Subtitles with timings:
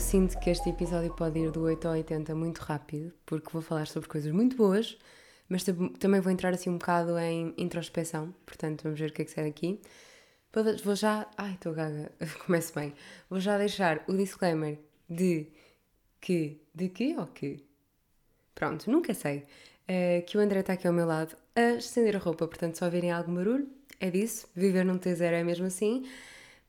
[0.00, 3.86] Sinto que este episódio pode ir do 8 ao 80 muito rápido, porque vou falar
[3.86, 4.98] sobre coisas muito boas,
[5.48, 5.62] mas
[5.98, 9.30] também vou entrar assim um bocado em introspeção, portanto vamos ver o que é que
[9.30, 9.80] sai daqui.
[10.82, 11.28] Vou já.
[11.36, 12.10] Ai, estou gaga,
[12.44, 12.92] começo bem.
[13.28, 14.78] Vou já deixar o disclaimer
[15.08, 15.46] de
[16.20, 16.60] que.
[16.74, 17.62] De que ou que?
[18.54, 19.44] Pronto, nunca sei.
[19.88, 22.84] Uh, que o André está aqui ao meu lado a estender a roupa, portanto, se
[22.84, 23.68] ouvirem algum barulho,
[24.00, 24.48] é disso.
[24.56, 26.04] Viver num T0 é mesmo assim.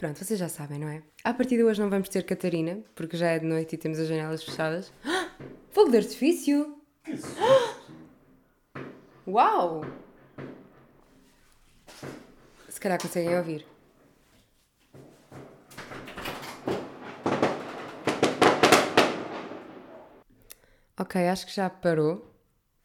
[0.02, 1.04] Pronto, vocês já sabem, não é?
[1.23, 4.00] A partir de hoje não vamos ter Catarina, porque já é de noite e temos
[4.00, 4.91] as janelas fechadas.
[5.70, 6.76] Fogo de artifício!
[9.27, 9.86] Uau!
[12.68, 13.64] Se calhar conseguem ouvir.
[20.98, 22.27] Ok, acho que já parou.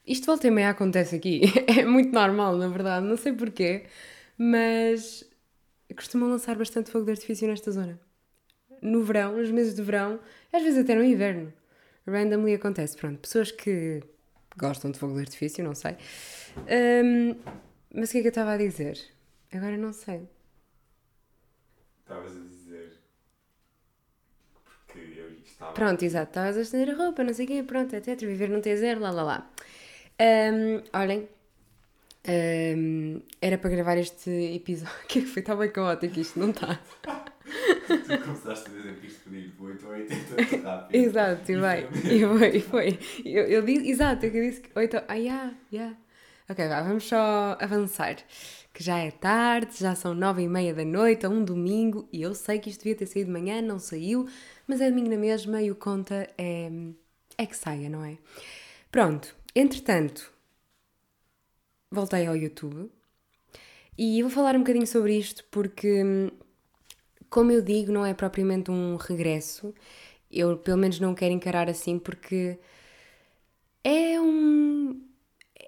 [0.05, 1.41] Isto volta e meia acontece aqui.
[1.79, 3.07] É muito normal, na verdade.
[3.07, 3.87] Não sei porquê,
[4.37, 5.26] mas
[5.93, 7.99] costumam lançar bastante fogo de artifício nesta zona.
[8.81, 10.19] No verão, nos meses de verão,
[10.51, 11.51] às vezes até no inverno.
[12.05, 12.95] Randomly acontece.
[12.95, 14.01] Pronto, pessoas que
[14.57, 15.97] gostam de fogo de artifício, não sei.
[17.03, 17.35] Um,
[17.93, 18.99] mas o que é que eu estava a dizer?
[19.51, 20.27] Agora não sei.
[22.01, 22.93] Estavas a dizer.
[24.63, 25.73] Porque eu estava.
[25.73, 26.29] Pronto, exato.
[26.29, 28.19] Estavas a estender a roupa, não sei o quê, pronto, etc.
[28.19, 29.51] Viver num T0, lá lá lá.
[30.19, 31.27] Um, olhem,
[32.27, 34.93] um, era para gravar este episódio.
[35.03, 35.41] O que é que foi?
[35.41, 36.79] Está bem caótico isto, não está?
[37.87, 40.95] tu começaste a dizer que isto podia ir de 8 a 80 rápido.
[40.95, 41.87] exato, e vai.
[42.03, 42.99] E foi, foi.
[43.25, 45.97] Eu, eu disse, exato, eu disse que 8 Ah, yeah, yeah.
[46.49, 48.17] Ok, vá, vamos só avançar.
[48.73, 52.21] Que já é tarde, já são 9 e meia da noite, é um domingo, e
[52.21, 54.27] eu sei que isto devia ter saído de manhã, não saiu,
[54.67, 56.69] mas é domingo na mesma e o conta é,
[57.37, 58.17] é que saia, não é?
[58.91, 60.31] Pronto, entretanto,
[61.91, 62.89] voltei ao YouTube
[63.97, 66.31] e vou falar um bocadinho sobre isto porque,
[67.29, 69.73] como eu digo, não é propriamente um regresso.
[70.31, 72.59] Eu, pelo menos, não quero encarar assim porque
[73.83, 75.01] é um.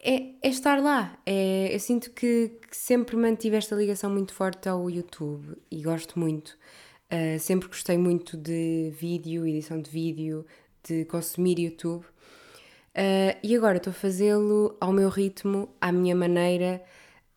[0.03, 1.17] É, é estar lá.
[1.25, 6.19] É, eu sinto que, que, sempre mantive esta ligação muito forte ao YouTube e gosto
[6.19, 6.57] muito.
[7.11, 10.45] Uh, sempre gostei muito de vídeo, edição de vídeo,
[10.83, 12.05] de consumir YouTube.
[12.89, 16.81] Uh, e agora estou a fazê-lo ao meu ritmo, à minha maneira,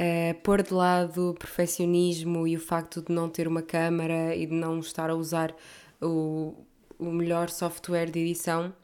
[0.00, 4.46] uh, pôr de lado o perfeccionismo e o facto de não ter uma câmara e
[4.46, 5.54] de não estar a usar
[6.00, 6.54] o,
[6.98, 8.74] o melhor software de edição,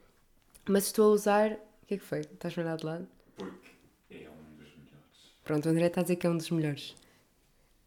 [0.68, 1.52] mas estou a usar.
[1.52, 2.20] O que é que foi?
[2.20, 3.08] Estás-me a de lado?
[3.36, 3.70] Porque
[4.10, 5.36] é um dos melhores.
[5.42, 6.94] Pronto, o André está a dizer que é um dos melhores.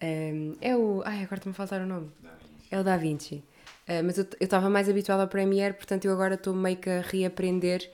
[0.02, 1.04] Um, é o.
[1.06, 2.10] Ai, agora está-me a faltar o nome.
[2.72, 3.44] É o Da Vinci.
[3.88, 7.02] Uh, mas eu estava mais habituada ao Premiere, portanto eu agora estou meio que a
[7.02, 7.92] reaprender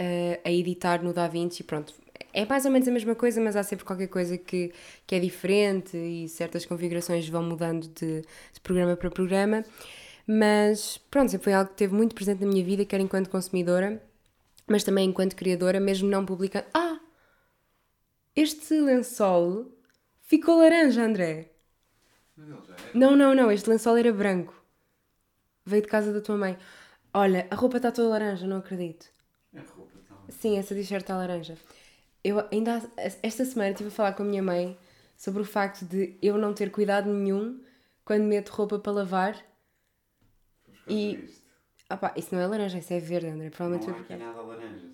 [0.00, 1.94] uh, a editar no DaVinci, pronto.
[2.32, 4.72] É mais ou menos a mesma coisa, mas há sempre qualquer coisa que,
[5.06, 9.64] que é diferente e certas configurações vão mudando de, de programa para programa.
[10.26, 14.00] Mas pronto, sempre foi algo que teve muito presente na minha vida, quer enquanto consumidora,
[14.66, 16.66] mas também enquanto criadora, mesmo não publicando.
[16.72, 17.00] Ah!
[18.36, 19.66] Este lençol
[20.22, 21.50] ficou laranja, André.
[22.94, 24.54] Não, não, não, este lençol era branco.
[25.66, 26.56] Veio de casa da tua mãe.
[27.12, 29.06] Olha, a roupa está toda laranja, não acredito.
[30.30, 31.56] Sim, essa t-shirt está laranja.
[32.22, 34.78] Eu ainda esta semana estive a falar com a minha mãe
[35.16, 37.60] sobre o facto de eu não ter cuidado nenhum
[38.04, 39.36] quando meto roupa para lavar.
[40.88, 41.28] E.
[41.90, 43.50] Opa, isso não é laranja, isso é verde, André.
[43.50, 44.24] Provavelmente não foi por causa.
[44.24, 44.86] nada laranja.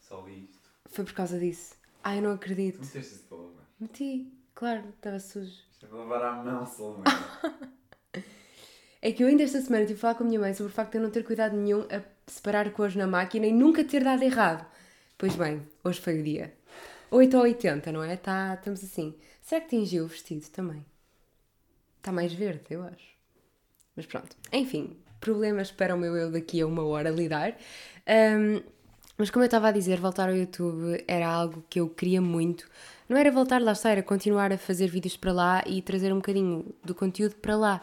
[0.00, 0.58] Só isto.
[0.86, 1.74] Foi por causa disso.
[2.02, 2.80] Ai, eu não acredito.
[2.80, 3.64] Meteste isso para lavar?
[3.78, 5.52] Meti, claro, estava sujo.
[5.70, 7.04] Isto é para lavar à mão, Salomé.
[9.02, 10.74] é que eu ainda esta semana estive a falar com a minha mãe sobre o
[10.74, 14.04] facto de eu não ter cuidado nenhum a separar cores na máquina e nunca ter
[14.04, 14.66] dado errado.
[15.16, 16.54] Pois bem, hoje foi o dia.
[17.10, 18.16] 8 ou 80, não é?
[18.16, 19.14] Tá, estamos assim.
[19.42, 20.84] Será que tingiu o vestido também?
[21.98, 23.10] Está mais verde, eu acho.
[23.96, 24.36] Mas pronto.
[24.52, 27.56] Enfim, problemas para o meu eu daqui a uma hora lidar.
[28.08, 28.62] Um,
[29.18, 32.66] mas como eu estava a dizer, voltar ao YouTube era algo que eu queria muito.
[33.06, 36.16] Não era voltar lá, está, era continuar a fazer vídeos para lá e trazer um
[36.16, 37.82] bocadinho do conteúdo para lá.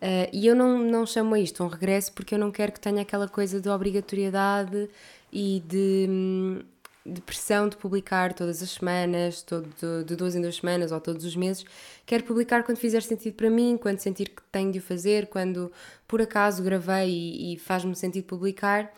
[0.00, 2.80] Uh, e eu não, não chamo a isto um regresso porque eu não quero que
[2.80, 4.90] tenha aquela coisa de obrigatoriedade
[5.32, 6.60] e de, hum,
[7.04, 9.66] de pressão de publicar todas as semanas, todo,
[10.04, 11.64] de duas em duas semanas ou todos os meses.
[12.04, 15.72] Quero publicar quando fizer sentido para mim, quando sentir que tenho de o fazer, quando
[16.06, 18.92] por acaso gravei e, e faz-me sentido publicar,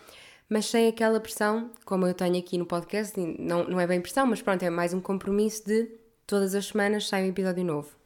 [0.49, 4.27] mas sem aquela pressão, como eu tenho aqui no podcast, não, não é bem pressão,
[4.27, 5.89] mas pronto, é mais um compromisso de
[6.27, 7.99] todas as semanas sai um episódio novo.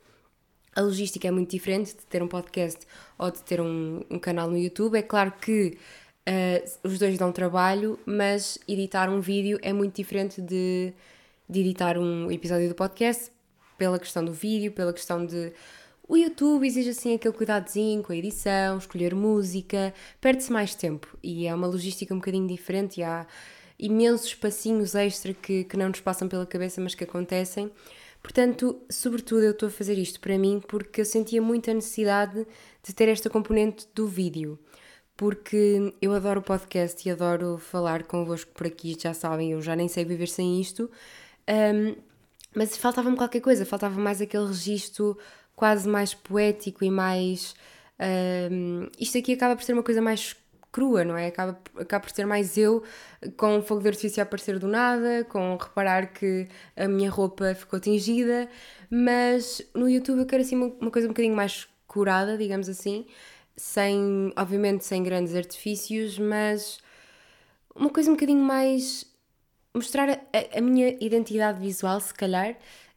[0.75, 2.87] A logística é muito diferente de ter um podcast
[3.19, 4.97] ou de ter um, um canal no YouTube.
[4.97, 5.77] É claro que
[6.29, 10.93] uh, os dois dão trabalho, mas editar um vídeo é muito diferente de,
[11.49, 13.31] de editar um episódio do podcast,
[13.77, 15.53] pela questão do vídeo, pela questão de
[16.09, 21.47] O YouTube exige assim aquele cuidadozinho com a edição, escolher música, perde-se mais tempo e
[21.47, 23.27] é uma logística um bocadinho diferente e há
[23.79, 27.71] imensos espacinhos extra que, que não nos passam pela cabeça, mas que acontecem.
[28.23, 32.47] Portanto, sobretudo eu estou a fazer isto para mim porque eu sentia muita necessidade
[32.83, 34.59] de ter esta componente do vídeo.
[35.17, 39.77] Porque eu adoro o podcast e adoro falar convosco por aqui, já sabem, eu já
[39.77, 40.91] nem sei viver sem isto.
[41.49, 41.97] Um,
[42.55, 45.19] mas faltava-me qualquer coisa, faltava mais aquele registro
[45.55, 47.55] quase mais poético e mais.
[48.51, 50.35] Um, isto aqui acaba por ser uma coisa mais
[50.73, 51.27] crua, não é?
[51.29, 52.83] Acaba, acaba por ser mais eu
[53.37, 57.55] com o fogo de artifício a aparecer do nada, com reparar que a minha roupa
[57.55, 58.49] ficou tingida,
[58.91, 63.07] mas no YouTube eu quero assim uma, uma coisa um bocadinho mais curada, digamos assim,
[63.57, 66.79] sem, obviamente sem grandes artifícios, mas
[67.75, 69.07] uma coisa um bocadinho mais
[69.75, 72.57] mostrar a, a minha identidade visual, se calhar,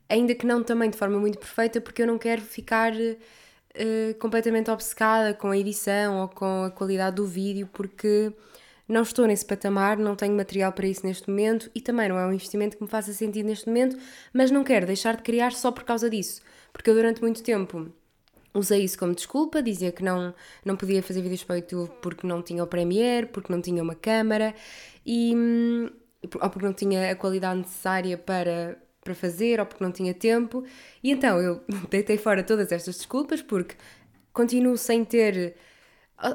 [0.10, 2.94] ainda que não também de forma muito perfeita, porque eu não quero ficar
[3.75, 8.31] uh, completamente obcecada com a edição ou com a qualidade do vídeo, porque
[8.88, 12.25] não estou nesse patamar, não tenho material para isso neste momento e também não é
[12.25, 13.98] um investimento que me faça sentido neste momento,
[14.33, 16.42] mas não quero deixar de criar só por causa disso,
[16.72, 17.92] porque eu durante muito tempo
[18.54, 20.33] usei isso como desculpa, dizia que não,
[20.63, 23.83] não podia fazer vídeos para o YouTube porque não tinha o Premiere, porque não tinha
[23.83, 24.54] uma câmara
[25.06, 25.89] e, hum,
[26.42, 30.65] ou porque não tinha a qualidade necessária para, para fazer ou porque não tinha tempo.
[31.01, 33.75] E então eu deitei fora todas estas desculpas porque
[34.33, 35.55] continuo sem ter.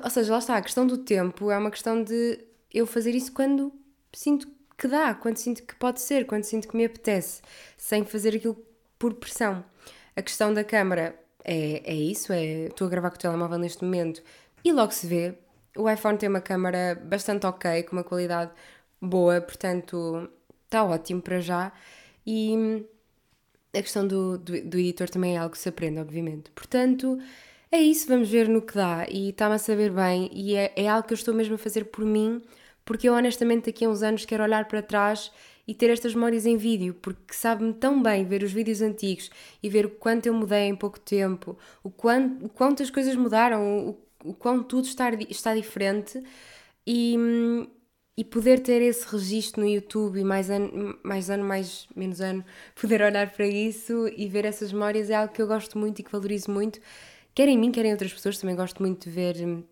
[0.04, 2.38] Ou, seja, lá está, a questão do tempo é uma questão de
[2.72, 3.72] eu fazer isso quando
[4.12, 4.46] sinto
[4.78, 7.42] que dá, quando sinto que pode ser, quando sinto que me apetece,
[7.76, 8.56] sem fazer aquilo
[8.98, 9.64] por pressão.
[10.14, 13.84] A questão da câmara é, é isso, é estou a gravar com o telemóvel neste
[13.84, 14.22] momento
[14.64, 15.34] e logo se vê.
[15.76, 18.52] O iPhone tem uma câmara bastante ok, com uma qualidade
[19.00, 20.30] boa, portanto
[20.66, 21.72] está ótimo para já.
[22.26, 22.84] E
[23.74, 26.50] a questão do, do, do editor também é algo que se aprende, obviamente.
[26.50, 27.18] Portanto,
[27.70, 29.06] é isso, vamos ver no que dá.
[29.08, 31.84] E está-me a saber bem, e é, é algo que eu estou mesmo a fazer
[31.86, 32.42] por mim,
[32.84, 35.30] porque eu honestamente daqui a uns anos quero olhar para trás
[35.68, 39.30] e ter estas memórias em vídeo, porque sabe-me tão bem ver os vídeos antigos
[39.62, 43.14] e ver o quanto eu mudei em pouco tempo, o quanto, o quanto as coisas
[43.14, 46.20] mudaram, o, o quanto tudo está, está diferente.
[46.84, 47.68] E, hum,
[48.20, 52.44] e poder ter esse registro no YouTube e mais ano, mais ano, mais menos ano,
[52.78, 56.02] poder olhar para isso e ver essas memórias é algo que eu gosto muito e
[56.02, 56.78] que valorizo muito,
[57.34, 59.62] quer em mim, quer em outras pessoas, também gosto muito de ver hum,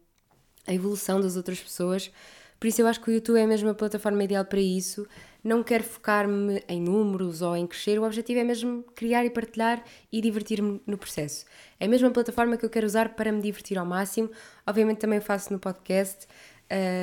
[0.66, 2.10] a evolução das outras pessoas,
[2.58, 5.06] por isso eu acho que o YouTube é mesmo a plataforma ideal para isso,
[5.44, 9.84] não quero focar-me em números ou em crescer, o objetivo é mesmo criar e partilhar
[10.10, 11.44] e divertir-me no processo.
[11.78, 14.30] É a mesma plataforma que eu quero usar para me divertir ao máximo,
[14.66, 16.26] obviamente também faço no podcast,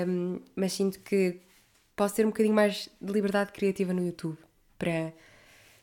[0.08, 1.42] um, mas sinto que
[1.96, 4.38] posso ter um bocadinho mais de liberdade criativa no YouTube
[4.78, 5.14] para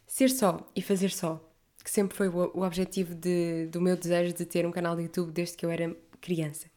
[0.06, 1.42] ser só e fazer só,
[1.82, 5.02] que sempre foi o, o objetivo de, do meu desejo de ter um canal de
[5.02, 6.70] YouTube desde que eu era criança.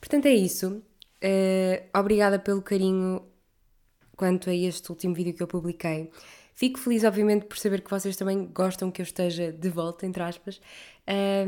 [0.00, 0.82] Portanto, é isso.
[1.22, 3.22] Uh, obrigada pelo carinho
[4.16, 6.10] quanto a este último vídeo que eu publiquei.
[6.54, 10.22] Fico feliz, obviamente, por saber que vocês também gostam que eu esteja de volta, entre
[10.22, 10.60] aspas.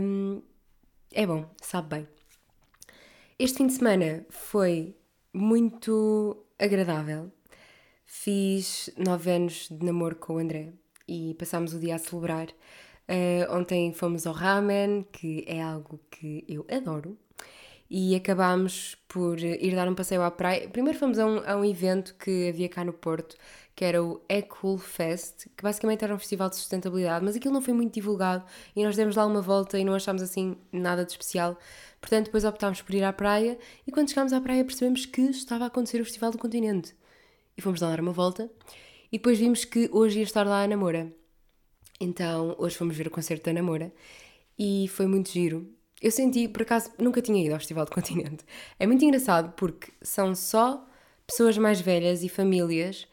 [0.00, 0.42] Um,
[1.12, 2.13] é bom, sabe bem.
[3.36, 4.94] Este fim de semana foi
[5.32, 7.32] muito agradável.
[8.06, 10.72] Fiz nove anos de namoro com o André
[11.08, 12.46] e passámos o dia a celebrar.
[13.08, 17.18] Uh, ontem fomos ao ramen, que é algo que eu adoro,
[17.90, 20.68] e acabámos por ir dar um passeio à praia.
[20.68, 23.36] Primeiro fomos a um, a um evento que havia cá no Porto,
[23.74, 27.60] que era o Ecool Fest, que basicamente era um festival de sustentabilidade, mas aquilo não
[27.60, 31.10] foi muito divulgado e nós demos lá uma volta e não achámos assim nada de
[31.10, 31.58] especial.
[32.00, 35.64] Portanto, depois optámos por ir à praia e quando chegámos à praia percebemos que estava
[35.64, 36.94] a acontecer o Festival do Continente.
[37.56, 38.50] E fomos lá dar uma volta
[39.10, 41.12] e depois vimos que hoje ia estar lá a Namora.
[42.00, 43.92] Então, hoje fomos ver o concerto da Namora
[44.58, 45.68] e foi muito giro.
[46.00, 48.44] Eu senti, por acaso, nunca tinha ido ao Festival do Continente.
[48.78, 50.86] É muito engraçado porque são só
[51.26, 53.08] pessoas mais velhas e famílias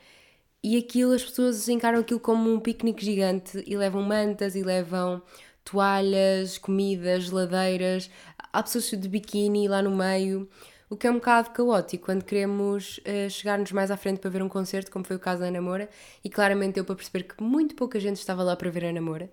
[0.64, 5.22] e aquilo, as pessoas encaram aquilo como um piquenique gigante e levam mantas e levam
[5.64, 8.10] toalhas, comidas, geladeiras.
[8.54, 10.48] Há pessoas de biquíni lá no meio,
[10.90, 14.44] o que é um bocado caótico quando queremos uh, chegar-nos mais à frente para ver
[14.44, 15.90] um concerto, como foi o caso da Namora.
[16.24, 19.32] E claramente deu para perceber que muito pouca gente estava lá para ver a Namora.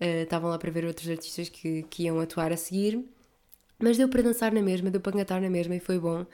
[0.00, 3.04] Uh, estavam lá para ver outros artistas que, que iam atuar a seguir.
[3.78, 6.24] Mas deu para dançar na mesma, deu para cantar na mesma e foi bom.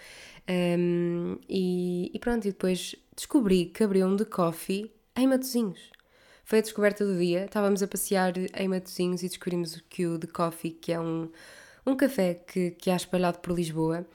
[0.49, 5.91] Um, e, e, pronto, e depois descobri que abriu um de coffee em Matozinhos.
[6.43, 7.45] Foi a descoberta do dia.
[7.45, 11.31] Estávamos a passear em Matozinhos e descobrimos que o The Coffee, que é um,
[11.85, 14.07] um café que, que há espalhado por Lisboa,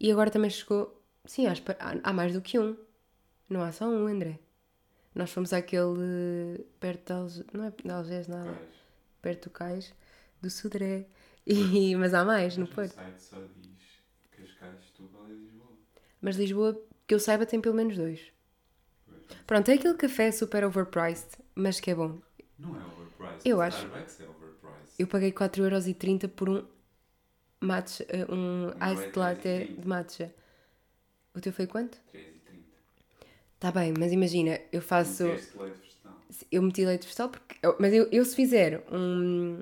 [0.00, 0.98] e agora também chegou.
[1.26, 1.54] Sim, há,
[2.02, 2.74] há mais do que um.
[3.50, 4.38] Não há só um, André.
[5.14, 8.58] Nós fomos àquele perto de Algés, não é de Algés nada,
[9.20, 9.92] perto do Cais,
[10.40, 11.06] do Sudré.
[11.46, 12.92] E, mas há mais no Mas Porto.
[12.92, 13.76] O site só diz
[14.30, 15.72] Cascais, Setúbal e Lisboa.
[16.18, 18.32] Mas Lisboa, que eu saiba, tem pelo menos dois.
[19.46, 22.18] Pronto, é aquele café super overpriced, mas que é bom.
[22.58, 23.40] Não é overpriced.
[23.48, 23.78] Eu acho.
[23.86, 24.94] Starbucks é overpriced.
[24.98, 26.64] Eu paguei 4,30€ por um
[27.60, 29.80] matcha, eh, um meu é iced latte 3,30.
[29.80, 30.34] de matcha.
[31.34, 31.98] O teu foi quanto?
[32.12, 32.32] 3,30.
[33.58, 35.24] Tá bem, mas imagina, eu faço.
[35.24, 36.12] Meteste leite vegetal.
[36.50, 37.56] Eu meti leite vegetal porque.
[37.62, 39.60] eu- Mas eu, eu se fizer um.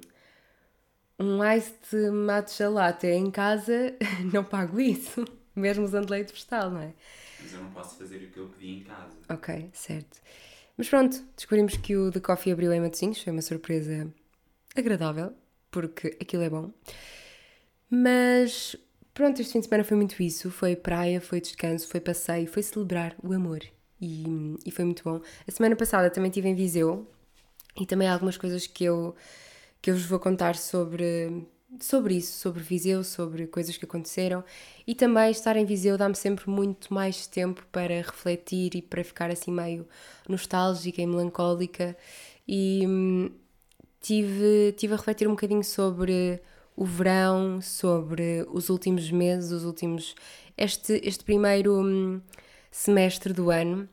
[1.19, 3.95] Um iced matcha latte em casa,
[4.33, 5.25] não pago isso.
[5.55, 6.95] Mesmo usando leite vegetal, não é?
[7.43, 9.17] Mas eu não posso fazer o que eu pedi em casa.
[9.29, 10.21] Ok, certo.
[10.77, 14.13] Mas pronto, descobrimos que o The Coffee abriu em Matosinhos, foi uma surpresa
[14.75, 15.33] agradável,
[15.71, 16.71] porque aquilo é bom.
[17.91, 18.75] Mas
[19.13, 22.63] pronto, este fim de semana foi muito isso: foi praia, foi descanso, foi passeio, foi
[22.63, 23.61] celebrar o amor.
[24.01, 24.25] E,
[24.67, 25.21] e foi muito bom.
[25.47, 27.07] A semana passada também estive em Viseu
[27.79, 29.15] e também há algumas coisas que eu,
[29.81, 31.47] que eu vos vou contar sobre,
[31.81, 34.45] sobre isso, sobre Viseu, sobre coisas que aconteceram.
[34.87, 39.31] E também estar em Viseu dá-me sempre muito mais tempo para refletir e para ficar
[39.31, 39.87] assim meio
[40.29, 41.97] nostálgica e melancólica.
[42.47, 43.31] E hum,
[44.01, 46.41] tive, tive a refletir um bocadinho sobre
[46.77, 50.15] o verão, sobre os últimos meses, os últimos.
[50.57, 52.21] Este, este primeiro hum,
[52.71, 53.89] semestre do ano.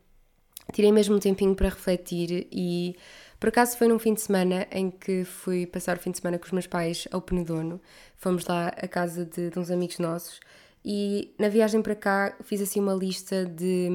[0.73, 2.95] Tirei mesmo um tempinho para refletir e
[3.39, 6.37] por acaso foi num fim de semana em que fui passar o fim de semana
[6.37, 7.81] com os meus pais ao Penedono.
[8.17, 10.39] Fomos lá à casa de, de uns amigos nossos
[10.83, 13.89] e na viagem para cá fiz assim uma lista de,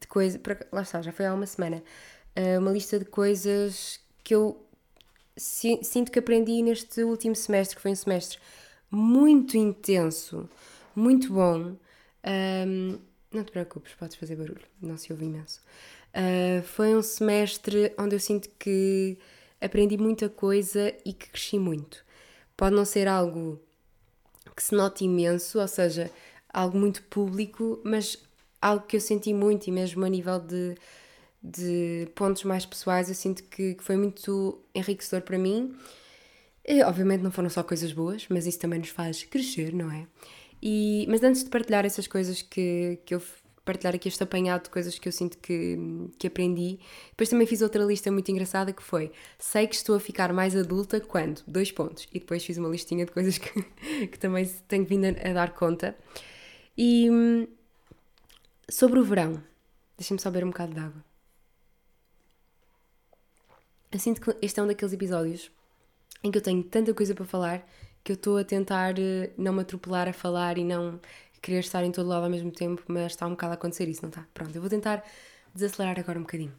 [0.00, 0.40] de coisas.
[0.72, 1.82] Lá está, já foi há uma semana.
[2.36, 4.56] ah, uma lista de coisas que eu
[5.36, 8.38] si- sinto que aprendi neste último semestre, que foi um semestre
[8.90, 10.48] muito intenso,
[10.94, 11.76] muito bom.
[12.24, 12.98] Ahm,
[13.32, 15.62] não te preocupes, podes fazer barulho, não se ouve imenso.
[16.14, 19.18] Ah, foi um semestre onde eu sinto que
[19.60, 22.04] aprendi muita coisa e que cresci muito.
[22.56, 23.60] Pode não ser algo
[24.56, 26.10] que se note imenso, ou seja,
[26.52, 28.18] algo muito público, mas
[28.60, 30.76] algo que eu senti muito e mesmo a nível de,
[31.42, 35.74] de pontos mais pessoais, eu sinto que, que foi muito enriquecedor para mim.
[36.64, 40.06] E, obviamente não foram só coisas boas, mas isso também nos faz crescer, não é?
[40.62, 43.22] E, mas antes de partilhar essas coisas que, que eu
[43.64, 45.78] partilhar aqui este apanhado de coisas que eu sinto que,
[46.18, 50.00] que aprendi, depois também fiz outra lista muito engraçada que foi sei que estou a
[50.00, 51.42] ficar mais adulta quando?
[51.46, 52.06] Dois pontos.
[52.12, 55.54] E depois fiz uma listinha de coisas que, que também tenho vindo a, a dar
[55.54, 55.96] conta.
[56.76, 57.46] E hum,
[58.68, 59.42] sobre o verão,
[59.96, 61.04] deixem-me só beber um bocado de água.
[63.90, 65.50] Eu sinto que este é um daqueles episódios
[66.24, 67.68] em que eu tenho tanta coisa para falar
[68.02, 71.00] que eu estou a tentar eh, não me atropelar a falar e não
[71.42, 74.02] querer estar em todo lado ao mesmo tempo, mas está um bocado a acontecer isso,
[74.02, 74.24] não está?
[74.32, 75.04] Pronto, eu vou tentar
[75.52, 76.52] desacelerar agora um bocadinho.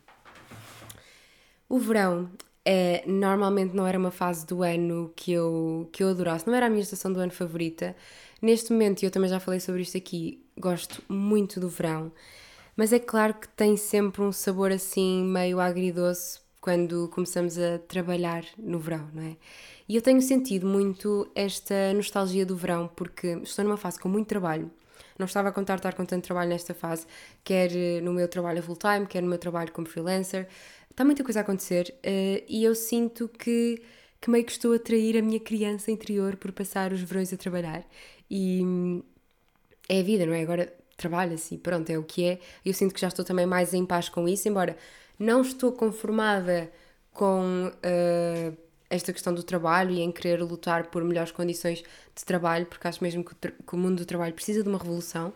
[1.69, 2.29] O verão
[2.65, 6.67] é, normalmente não era uma fase do ano que eu, que eu adorasse, não era
[6.67, 7.95] a minha estação do ano favorita.
[8.41, 12.11] Neste momento, e eu também já falei sobre isto aqui, gosto muito do verão,
[12.75, 18.45] mas é claro que tem sempre um sabor assim meio agridoce quando começamos a trabalhar
[18.57, 19.35] no verão, não é?
[19.85, 24.27] E eu tenho sentido muito esta nostalgia do verão porque estou numa fase com muito
[24.27, 24.71] trabalho.
[25.19, 27.05] Não estava a contar estar com tanto trabalho nesta fase,
[27.43, 30.47] quer eh, no meu trabalho a full time, quer no meu trabalho como freelancer.
[30.89, 33.81] Está muita coisa a acontecer eh, e eu sinto que,
[34.21, 37.35] que meio que estou a trair a minha criança interior por passar os verões a
[37.35, 37.85] trabalhar.
[38.29, 39.03] E hum,
[39.89, 40.41] é a vida, não é?
[40.41, 42.39] Agora trabalha-se pronto, é o que é.
[42.65, 44.77] Eu sinto que já estou também mais em paz com isso, embora
[45.17, 46.71] não estou conformada
[47.11, 48.57] com uh,
[48.89, 51.83] esta questão do trabalho e em querer lutar por melhores condições
[52.15, 54.77] de trabalho, porque acho mesmo que o, que o mundo do trabalho precisa de uma
[54.77, 55.33] revolução,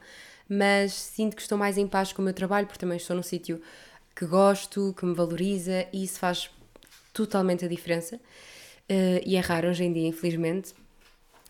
[0.49, 3.23] mas sinto que estou mais em paz com o meu trabalho, porque também estou num
[3.23, 3.61] sítio
[4.15, 6.49] que gosto, que me valoriza e isso faz
[7.13, 8.15] totalmente a diferença.
[8.89, 10.73] Uh, e é raro hoje em dia, infelizmente,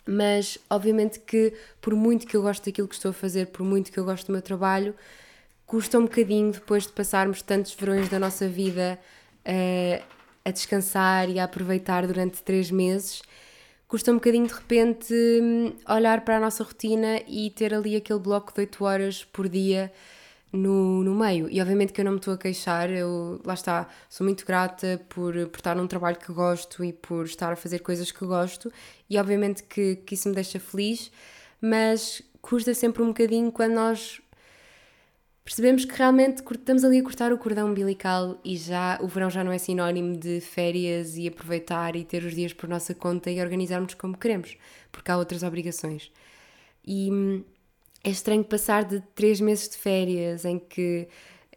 [0.05, 3.91] mas obviamente que por muito que eu gosto daquilo que estou a fazer, por muito
[3.91, 4.95] que eu gosto do meu trabalho,
[5.67, 8.97] custa um bocadinho depois de passarmos tantos verões da nossa vida
[9.43, 10.01] eh,
[10.43, 13.21] a descansar e a aproveitar durante três meses,
[13.85, 18.19] custa um bocadinho de repente hum, olhar para a nossa rotina e ter ali aquele
[18.19, 19.91] bloco de 8 horas por dia
[20.53, 21.49] no, no meio.
[21.49, 25.01] E obviamente que eu não me estou a queixar, eu lá está, sou muito grata
[25.09, 28.71] por, por estar num trabalho que gosto e por estar a fazer coisas que gosto,
[29.09, 31.11] e obviamente que, que isso me deixa feliz,
[31.59, 34.21] mas custa sempre um bocadinho quando nós
[35.47, 39.45] percebemos que realmente estamos ali a cortar o cordão umbilical e já o verão já
[39.45, 43.39] não é sinónimo de férias e aproveitar e ter os dias por nossa conta e
[43.39, 44.57] organizarmos como queremos,
[44.91, 46.11] porque há outras obrigações.
[46.85, 47.45] E hum,
[48.03, 51.07] é estranho passar de três meses de férias em que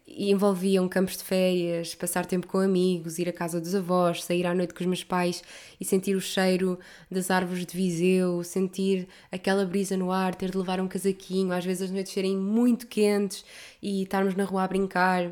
[0.05, 4.45] e envolviam campos de férias, passar tempo com amigos, ir à casa dos avós, sair
[4.45, 5.43] à noite com os meus pais
[5.79, 6.77] e sentir o cheiro
[7.09, 11.63] das árvores de Viseu, sentir aquela brisa no ar, ter de levar um casaquinho, às
[11.63, 13.45] vezes as noites serem muito quentes
[13.81, 15.31] e estarmos na rua a brincar,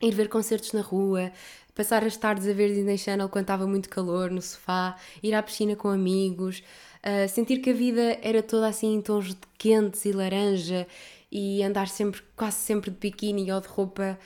[0.00, 1.32] ir ver concertos na rua,
[1.74, 5.42] passar as tardes a ver Disney Channel quando estava muito calor no sofá, ir à
[5.42, 6.62] piscina com amigos,
[7.04, 10.86] uh, sentir que a vida era toda assim em tons de quentes e laranja
[11.30, 14.18] e andar sempre, quase sempre de biquíni ou de roupa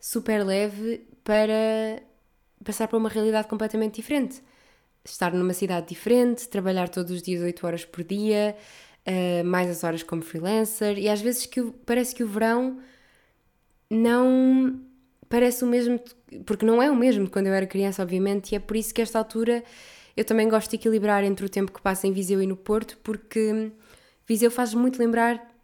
[0.00, 2.02] super leve para
[2.64, 4.42] passar para uma realidade completamente diferente.
[5.04, 8.56] Estar numa cidade diferente, trabalhar todos os dias 8 horas por dia,
[9.06, 12.78] uh, mais as horas como freelancer, e às vezes que parece que o verão
[13.90, 14.80] não
[15.28, 16.00] parece o mesmo,
[16.44, 18.92] porque não é o mesmo de quando eu era criança, obviamente, e é por isso
[18.94, 19.62] que esta altura
[20.16, 22.98] eu também gosto de equilibrar entre o tempo que passa em Viseu e no Porto,
[23.02, 23.70] porque
[24.26, 25.55] Viseu faz muito lembrar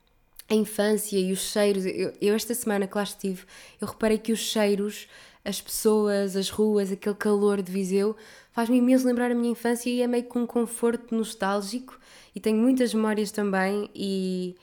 [0.49, 1.87] a infância e os cheiros.
[1.87, 3.45] Eu, eu, esta semana que lá estive,
[3.81, 5.09] eu reparei que os cheiros,
[5.45, 8.17] as pessoas, as ruas, aquele calor de Viseu,
[8.53, 11.99] faz-me imenso lembrar a minha infância e é meio com um conforto nostálgico
[12.35, 14.57] e tenho muitas memórias também e,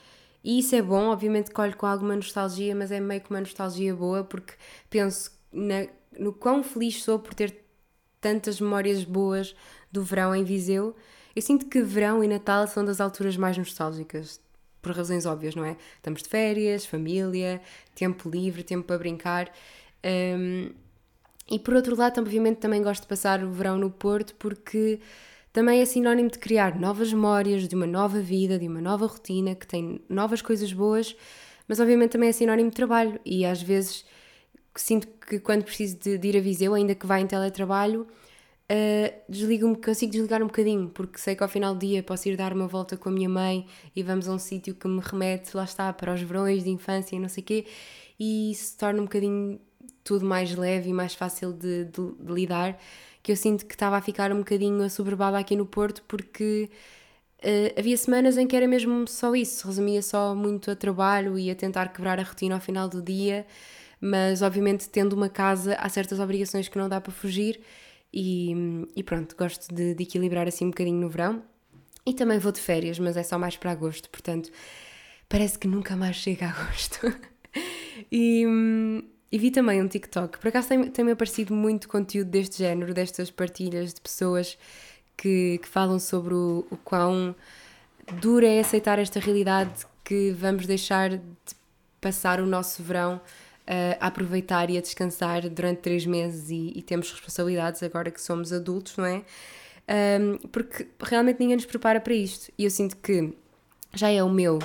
[0.44, 3.96] e isso é bom, obviamente colho com alguma nostalgia, mas é meio que uma nostalgia
[3.96, 4.54] boa porque
[4.90, 7.66] penso na, no quão feliz sou por ter
[8.22, 9.56] tantas memórias boas
[9.92, 10.96] do verão em Viseu.
[11.36, 14.40] Eu sinto que verão e Natal são das alturas mais nostálgicas
[14.82, 15.76] por razões óbvias, não é?
[15.96, 17.62] Estamos de férias, família,
[17.96, 19.52] tempo livre, tempo para brincar.
[20.04, 20.72] Um,
[21.50, 25.00] e por outro lado, obviamente, também gosto de passar o verão no Porto porque
[25.52, 29.56] também é sinónimo de criar novas memórias, de uma nova vida, de uma nova rotina
[29.56, 31.16] que tem novas coisas boas,
[31.68, 34.06] mas obviamente também é sinónimo de trabalho e às vezes
[34.76, 38.08] sinto que quando preciso de, de ir a Viseu, ainda que vá em teletrabalho,
[38.70, 42.38] uh, desligo-me, consigo desligar um bocadinho, porque sei que ao final do dia posso ir
[42.38, 45.56] dar uma volta com a minha mãe e vamos a um sítio que me remete,
[45.56, 47.66] lá está, para os verões de infância e não sei o quê,
[48.20, 49.60] e se torna um bocadinho
[50.04, 52.78] tudo mais leve e mais fácil de, de, de lidar,
[53.22, 56.70] que eu sinto que estava a ficar um bocadinho assoberbada aqui no Porto, porque
[57.43, 61.52] uh, havia semanas em que era mesmo só isso, resumia só muito a trabalho e
[61.52, 63.46] a tentar quebrar a rotina ao final do dia,
[64.02, 67.60] mas obviamente tendo uma casa há certas obrigações que não dá para fugir
[68.13, 68.54] e,
[68.95, 71.43] e pronto, gosto de, de, equilibrar assim um bocadinho no verão.
[72.06, 74.50] E também vou de férias, mas é só mais para agosto, portanto
[75.28, 77.13] parece que nunca mais chega a agosto.
[78.12, 78.43] e,
[79.32, 83.30] e, vi também um TikTok, por acaso tem-me tem aparecido muito conteúdo deste género, destas
[83.30, 84.58] partilhas de pessoas
[85.15, 87.36] que, que falam sobre o, o quão
[88.19, 91.22] dura é aceitar esta realidade que vamos deixar de
[92.02, 93.22] passar o nosso verão
[93.99, 98.51] a aproveitar e a descansar durante três meses e, e temos responsabilidades agora que somos
[98.51, 99.23] adultos, não é?
[99.89, 102.51] Um, porque realmente ninguém nos prepara para isto.
[102.58, 103.34] E eu sinto que
[103.93, 104.60] já é o meu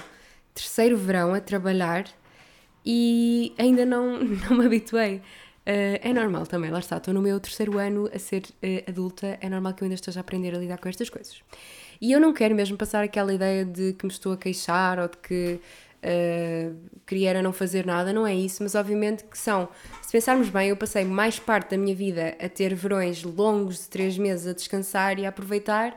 [0.55, 2.05] terceiro verão a trabalhar
[2.85, 5.17] e ainda não, não me habituei.
[5.67, 9.39] Uh, é normal também, lá está, estou no meu terceiro ano a ser uh, adulta,
[9.41, 11.43] é normal que eu ainda esteja a aprender a lidar com estas coisas.
[12.01, 15.09] E eu não quero mesmo passar aquela ideia de que me estou a queixar ou
[15.09, 15.59] de que
[16.05, 19.69] uh, queria era não fazer nada, não é isso, mas obviamente que são,
[20.03, 23.89] se pensarmos bem, eu passei mais parte da minha vida a ter verões longos de
[23.89, 25.93] três meses a descansar e a aproveitar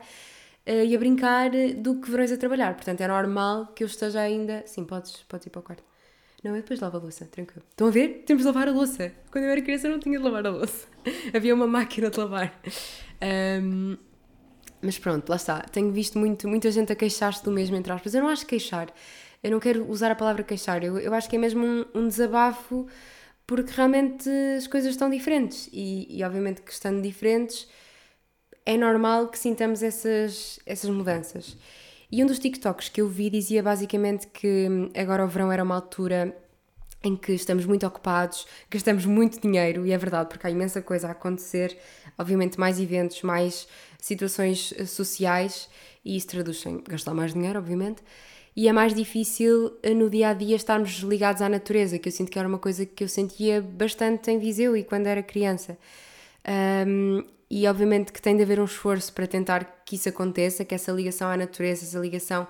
[0.66, 4.20] uh, e a brincar do que verões a trabalhar, portanto é normal que eu esteja
[4.20, 5.84] ainda, sim, podes, podes ir para o quarto.
[6.42, 7.64] Não, eu depois lavo a louça, tranquilo.
[7.68, 8.22] Estão a ver?
[8.24, 9.12] Temos de lavar a louça.
[9.30, 10.86] Quando eu era criança não tinha de lavar a louça.
[11.34, 12.60] Havia uma máquina de lavar.
[13.60, 13.96] Um,
[14.80, 15.60] mas pronto, lá está.
[15.62, 18.14] Tenho visto muito, muita gente a queixar-se do mesmo, entre aspas.
[18.14, 18.88] Eu não acho queixar
[19.42, 22.08] eu não quero usar a palavra queixar, eu, eu acho que é mesmo um, um
[22.08, 22.86] desabafo
[23.46, 27.66] porque realmente as coisas estão diferentes e, e, obviamente que estando diferentes
[28.66, 31.56] é normal que sintamos essas, essas mudanças.
[32.12, 35.76] E um dos TikToks que eu vi dizia basicamente que agora o verão era uma
[35.76, 36.36] altura
[37.02, 41.08] em que estamos muito ocupados, gastamos muito dinheiro, e é verdade, porque há imensa coisa
[41.08, 41.78] a acontecer,
[42.18, 45.68] obviamente mais eventos, mais situações sociais,
[46.04, 48.02] e isso traduz em gastar mais dinheiro, obviamente,
[48.58, 52.12] e é mais difícil eh, no dia a dia estarmos ligados à natureza, que eu
[52.12, 55.78] sinto que era uma coisa que eu sentia bastante em Viseu e quando era criança.
[56.84, 60.74] Um, e obviamente que tem de haver um esforço para tentar que isso aconteça, que
[60.74, 62.48] essa ligação à natureza, essa ligação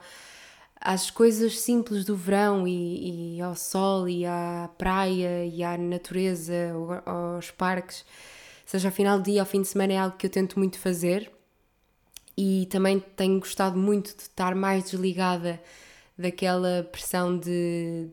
[0.81, 6.73] às coisas simples do verão e, e ao sol e à praia e à natureza,
[7.05, 8.03] aos parques,
[8.65, 10.79] seja ao final do dia, ao fim de semana, é algo que eu tento muito
[10.79, 11.31] fazer
[12.35, 15.61] e também tenho gostado muito de estar mais desligada
[16.19, 18.09] daquela pressão de,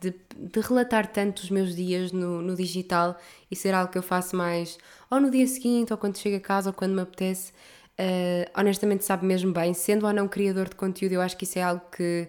[0.00, 3.16] de, de, relatar tanto os meus dias no, no digital
[3.50, 4.78] e ser algo que eu faço mais
[5.10, 7.52] ou no dia seguinte, ou quando chego a casa, ou quando me apetece.
[7.98, 11.58] Uh, honestamente, sabe mesmo bem, sendo ou não criador de conteúdo, eu acho que isso
[11.58, 12.28] é algo que,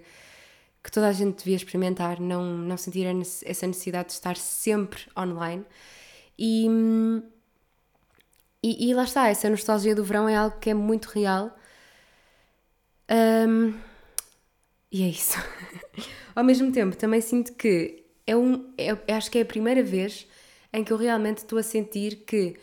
[0.82, 3.06] que toda a gente devia experimentar, não, não sentir
[3.46, 5.66] essa necessidade de estar sempre online.
[6.40, 6.68] E,
[8.64, 11.54] e, e lá está, essa nostalgia do verão é algo que é muito real.
[13.10, 13.74] Um,
[14.92, 15.38] e é isso.
[16.36, 18.74] Ao mesmo tempo, também sinto que é um.
[18.78, 20.28] É, acho que é a primeira vez
[20.72, 22.58] em que eu realmente estou a sentir que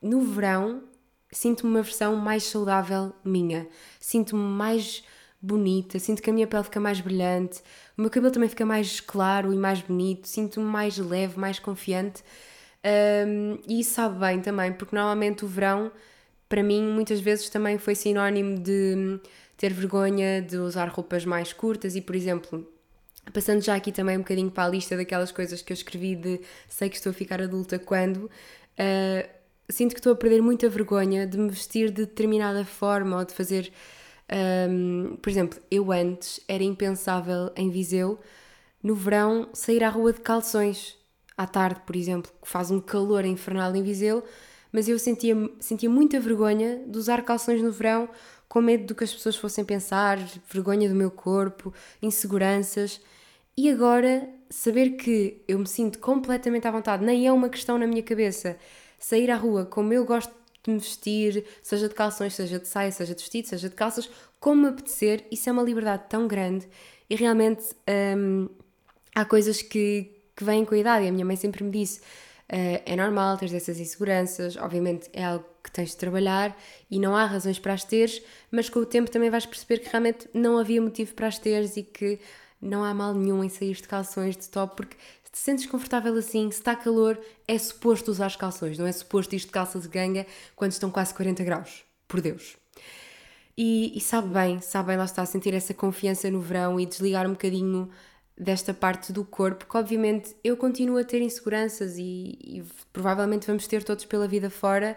[0.00, 0.82] no verão
[1.30, 3.66] sinto-me uma versão mais saudável minha.
[3.98, 5.02] Sinto-me mais
[5.40, 7.60] bonita, sinto que a minha pele fica mais brilhante,
[7.98, 12.22] o meu cabelo também fica mais claro e mais bonito, sinto-me mais leve, mais confiante.
[13.26, 15.90] Um, e isso sabe bem também, porque normalmente o verão,
[16.48, 19.20] para mim, muitas vezes também foi sinónimo de
[19.62, 22.68] ter vergonha de usar roupas mais curtas e, por exemplo,
[23.32, 26.40] passando já aqui também um bocadinho para a lista daquelas coisas que eu escrevi de
[26.68, 28.24] sei que estou a ficar adulta quando.
[28.24, 29.28] Uh,
[29.68, 33.32] sinto que estou a perder muita vergonha de me vestir de determinada forma ou de
[33.32, 33.72] fazer.
[34.68, 38.18] Um, por exemplo, eu antes era impensável em Viseu,
[38.82, 40.98] no verão, sair à rua de calções
[41.38, 44.24] à tarde, por exemplo, que faz um calor infernal em Viseu,
[44.72, 48.08] mas eu sentia, sentia muita vergonha de usar calções no verão,
[48.52, 50.18] com medo do que as pessoas fossem pensar,
[50.52, 53.00] vergonha do meu corpo, inseguranças.
[53.56, 57.86] E agora, saber que eu me sinto completamente à vontade, nem é uma questão na
[57.86, 58.58] minha cabeça,
[58.98, 60.30] sair à rua como eu gosto
[60.62, 64.10] de me vestir, seja de calções, seja de saia, seja de vestido, seja de calças,
[64.38, 66.68] como me apetecer, isso é uma liberdade tão grande
[67.08, 67.64] e realmente
[68.18, 68.50] hum,
[69.14, 71.06] há coisas que, que vêm com a idade.
[71.06, 72.02] E a minha mãe sempre me disse:
[72.54, 76.54] é normal ter essas inseguranças, obviamente é algo que tens de trabalhar
[76.90, 79.88] e não há razões para as teres, mas com o tempo também vais perceber que
[79.88, 82.18] realmente não havia motivo para as teres e que
[82.60, 86.14] não há mal nenhum em sair de calções, de top, porque se te sentes confortável
[86.14, 89.80] assim, se está calor, é suposto usar as calções, não é suposto isto de calça
[89.80, 91.84] de ganga quando estão quase 40 graus.
[92.06, 92.58] Por Deus.
[93.56, 97.26] E, e sabe bem, sabe bem, lá está, sentir essa confiança no verão e desligar
[97.26, 97.90] um bocadinho
[98.36, 103.66] desta parte do corpo, que obviamente eu continuo a ter inseguranças e, e, provavelmente vamos
[103.66, 104.96] ter todos pela vida fora,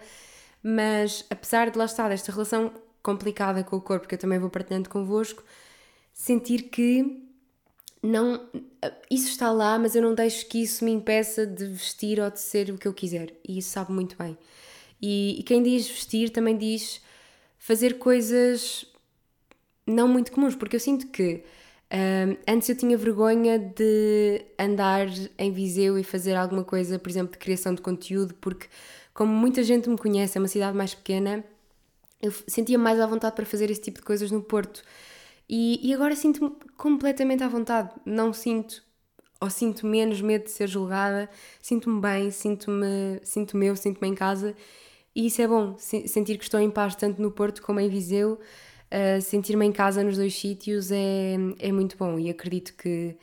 [0.64, 2.72] mas apesar de lá estar esta relação
[3.04, 5.44] complicada com o corpo que eu também vou partilhando convosco,
[6.14, 7.24] sentir que
[8.02, 8.48] não
[9.10, 12.40] isso está lá, mas eu não deixo que isso me impeça de vestir ou de
[12.40, 14.38] ser o que eu quiser, e isso sabe muito bem.
[15.02, 17.02] E, e quem diz vestir também diz
[17.58, 18.86] fazer coisas
[19.86, 21.44] não muito comuns, porque eu sinto que
[21.92, 27.34] um, antes eu tinha vergonha de andar em Viseu e fazer alguma coisa, por exemplo,
[27.34, 28.68] de criação de conteúdo, porque,
[29.14, 31.44] como muita gente me conhece, é uma cidade mais pequena,
[32.22, 34.82] eu sentia mais à vontade para fazer esse tipo de coisas no Porto.
[35.48, 37.92] E, e agora sinto-me completamente à vontade.
[38.04, 38.84] Não sinto,
[39.40, 41.30] ou sinto menos medo de ser julgada,
[41.62, 44.56] sinto-me bem, sinto-me sinto eu, sinto-me em casa.
[45.16, 48.40] E isso é bom, sentir que estou em paz tanto no Porto como em Viseu
[48.92, 53.16] uh, sentir-me em casa nos dois sítios é, é muito bom e acredito que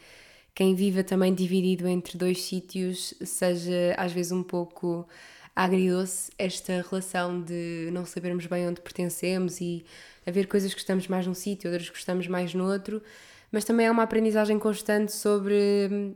[0.54, 5.06] quem viva também dividido entre dois sítios seja às vezes um pouco
[5.54, 9.84] agridoce esta relação de não sabermos bem onde pertencemos e
[10.26, 13.02] haver coisas que gostamos mais num sítio, outras que gostamos mais no outro,
[13.50, 16.14] mas também é uma aprendizagem constante sobre,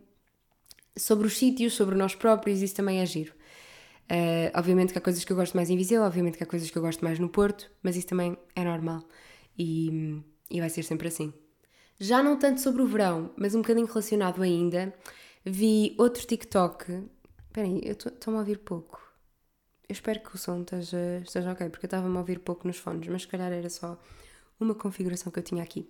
[0.97, 3.35] sobre os sítios, sobre nós próprios, isso também é giro.
[4.11, 6.71] Uh, obviamente que há coisas que eu gosto mais em Viseu, obviamente que há coisas
[6.71, 9.03] que eu gosto mais no Porto, mas isso também é normal
[9.59, 11.33] e, e vai ser sempre assim.
[11.99, 14.95] Já não tanto sobre o verão, mas um bocadinho relacionado ainda,
[15.45, 17.05] vi outro TikTok.
[17.47, 19.01] Espera eu estou-me a ouvir pouco.
[19.89, 22.77] Eu espero que o som esteja, esteja ok, porque eu estava-me a ouvir pouco nos
[22.77, 23.99] fones, mas se calhar era só
[24.59, 25.89] uma configuração que eu tinha aqui.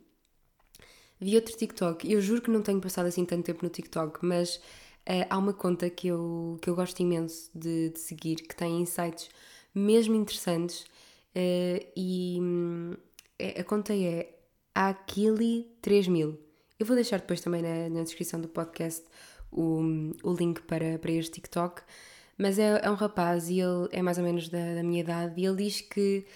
[1.19, 4.57] Vi outro TikTok, eu juro que não tenho passado assim tanto tempo no TikTok, mas
[4.57, 8.83] uh, há uma conta que eu, que eu gosto imenso de, de seguir, que tem
[8.83, 9.31] insights
[9.75, 12.39] mesmo interessantes uh, e,
[13.39, 14.35] a conta é
[14.75, 16.37] Aquili3000.
[16.79, 19.05] Eu vou deixar depois também na, na descrição do podcast
[19.51, 19.81] o,
[20.23, 21.83] o link para, para este TikTok.
[22.37, 25.41] Mas é, é um rapaz e ele é mais ou menos da, da minha idade
[25.41, 26.27] e ele diz que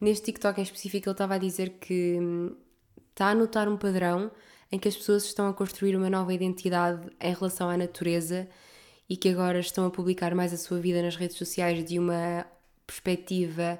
[0.00, 2.56] neste TikTok em específico ele estava a dizer que hum,
[3.10, 4.30] está a notar um padrão
[4.70, 8.48] em que as pessoas estão a construir uma nova identidade em relação à natureza
[9.08, 12.46] e que agora estão a publicar mais a sua vida nas redes sociais de uma
[12.86, 13.78] perspectiva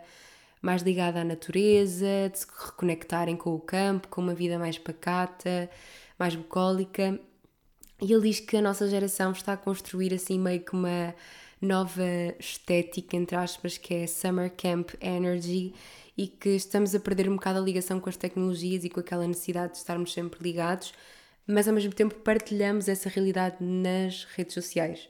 [0.62, 5.68] mais ligada à natureza, de se reconectarem com o campo, com uma vida mais pacata,
[6.18, 7.18] mais bucólica.
[8.01, 11.14] E ele diz que a nossa geração está a construir assim meio que uma
[11.61, 12.03] nova
[12.38, 15.75] estética, entre aspas, que é Summer Camp Energy,
[16.16, 19.27] e que estamos a perder um bocado a ligação com as tecnologias e com aquela
[19.27, 20.92] necessidade de estarmos sempre ligados,
[21.46, 25.09] mas ao mesmo tempo partilhamos essa realidade nas redes sociais.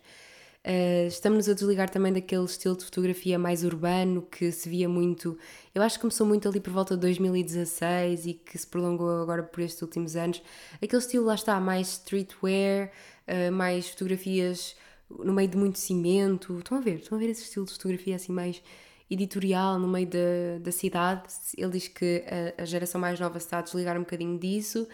[0.64, 5.37] Uh, estamos a desligar também daquele estilo de fotografia mais urbano que se via muito.
[5.75, 9.42] Eu acho que começou muito ali por volta de 2016 e que se prolongou agora
[9.42, 10.40] por estes últimos anos.
[10.81, 12.92] Aquele estilo lá está, mais streetwear,
[13.27, 14.77] uh, mais fotografias
[15.11, 16.57] no meio de muito cimento.
[16.59, 17.01] Estão a ver?
[17.01, 18.62] Estão a ver esse estilo de fotografia assim mais
[19.11, 21.22] editorial no meio da, da cidade.
[21.59, 22.25] Ele diz que
[22.59, 24.87] a, a geração mais nova está a desligar um bocadinho disso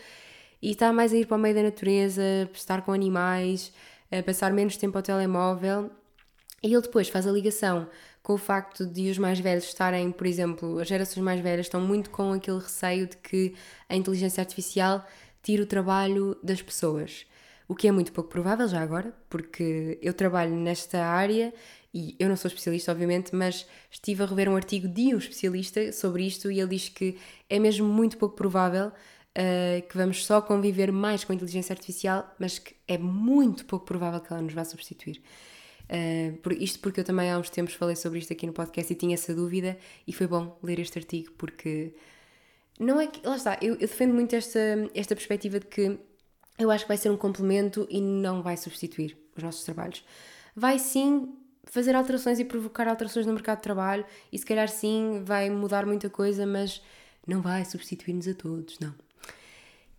[0.63, 2.23] e está mais a ir para o meio da natureza,
[2.55, 3.71] estar com animais
[4.11, 5.91] a passar menos tempo ao telemóvel.
[6.63, 7.89] E ele depois faz a ligação
[8.23, 11.81] com o facto de os mais velhos estarem, por exemplo, as gerações mais velhas estão
[11.81, 13.55] muito com aquele receio de que
[13.89, 15.03] a inteligência artificial
[15.43, 17.25] tire o trabalho das pessoas.
[17.67, 21.55] O que é muito pouco provável já agora, porque eu trabalho nesta área
[21.93, 25.91] e eu não sou especialista, obviamente, mas estive a rever um artigo de um especialista
[25.93, 27.17] sobre isto e ele diz que
[27.49, 28.93] é mesmo muito pouco provável
[29.39, 33.87] uh, que vamos só conviver mais com a inteligência artificial, mas que é muito pouco
[33.87, 35.23] provável que ela nos vá substituir.
[35.85, 38.93] Uh, por, isto porque eu também há uns tempos falei sobre isto aqui no podcast
[38.93, 41.95] e tinha essa dúvida e foi bom ler este artigo porque
[42.79, 43.27] não é que.
[43.27, 44.61] Lá está, eu, eu defendo muito esta,
[44.95, 45.99] esta perspectiva de que
[46.59, 50.05] eu acho que vai ser um complemento e não vai substituir os nossos trabalhos.
[50.55, 51.33] Vai sim
[51.65, 55.87] fazer alterações e provocar alterações no mercado de trabalho e se calhar sim vai mudar
[55.87, 56.83] muita coisa, mas
[57.27, 59.08] não vai substituir-nos a todos, não.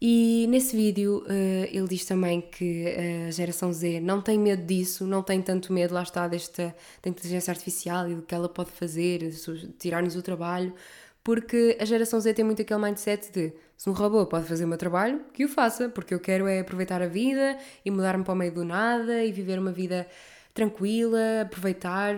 [0.01, 2.85] E nesse vídeo uh, ele diz também que
[3.27, 7.09] a geração Z não tem medo disso, não tem tanto medo, lá está, desta da
[7.09, 9.29] inteligência artificial e do que ela pode fazer,
[9.77, 10.73] tirar-nos o trabalho,
[11.21, 14.67] porque a geração Z tem muito aquele mindset de se um robô pode fazer o
[14.67, 18.33] meu trabalho, que o faça, porque eu quero é aproveitar a vida e mudar-me para
[18.33, 20.07] o meio do nada e viver uma vida
[20.53, 22.17] tranquila, aproveitar.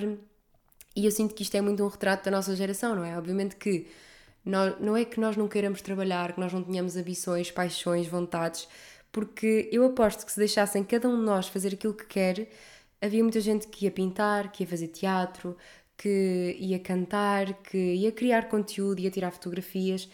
[0.96, 3.18] E eu sinto que isto é muito um retrato da nossa geração, não é?
[3.18, 3.88] Obviamente que
[4.44, 8.68] nós, não é que nós não queiramos trabalhar, que nós não tenhamos ambições, paixões, vontades,
[9.12, 12.50] porque eu aposto que se deixassem cada um de nós fazer aquilo que quer,
[13.02, 15.58] havia muita gente que ia pintar, que ia fazer teatro,
[15.98, 20.10] que ia cantar, que ia criar conteúdo, ia tirar fotografias.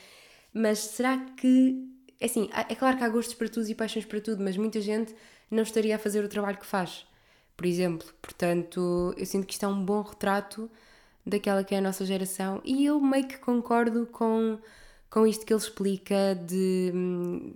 [0.53, 1.87] Mas será que.
[2.19, 4.81] É assim, é claro que há gostos para tudo e paixões para tudo, mas muita
[4.81, 5.15] gente
[5.51, 7.05] não estaria a fazer o trabalho que faz,
[7.55, 8.07] por exemplo.
[8.21, 10.69] Portanto, eu sinto que isto é um bom retrato
[11.27, 14.57] daquela que é a nossa geração e eu meio que concordo com,
[15.09, 16.93] com isto que ele explica de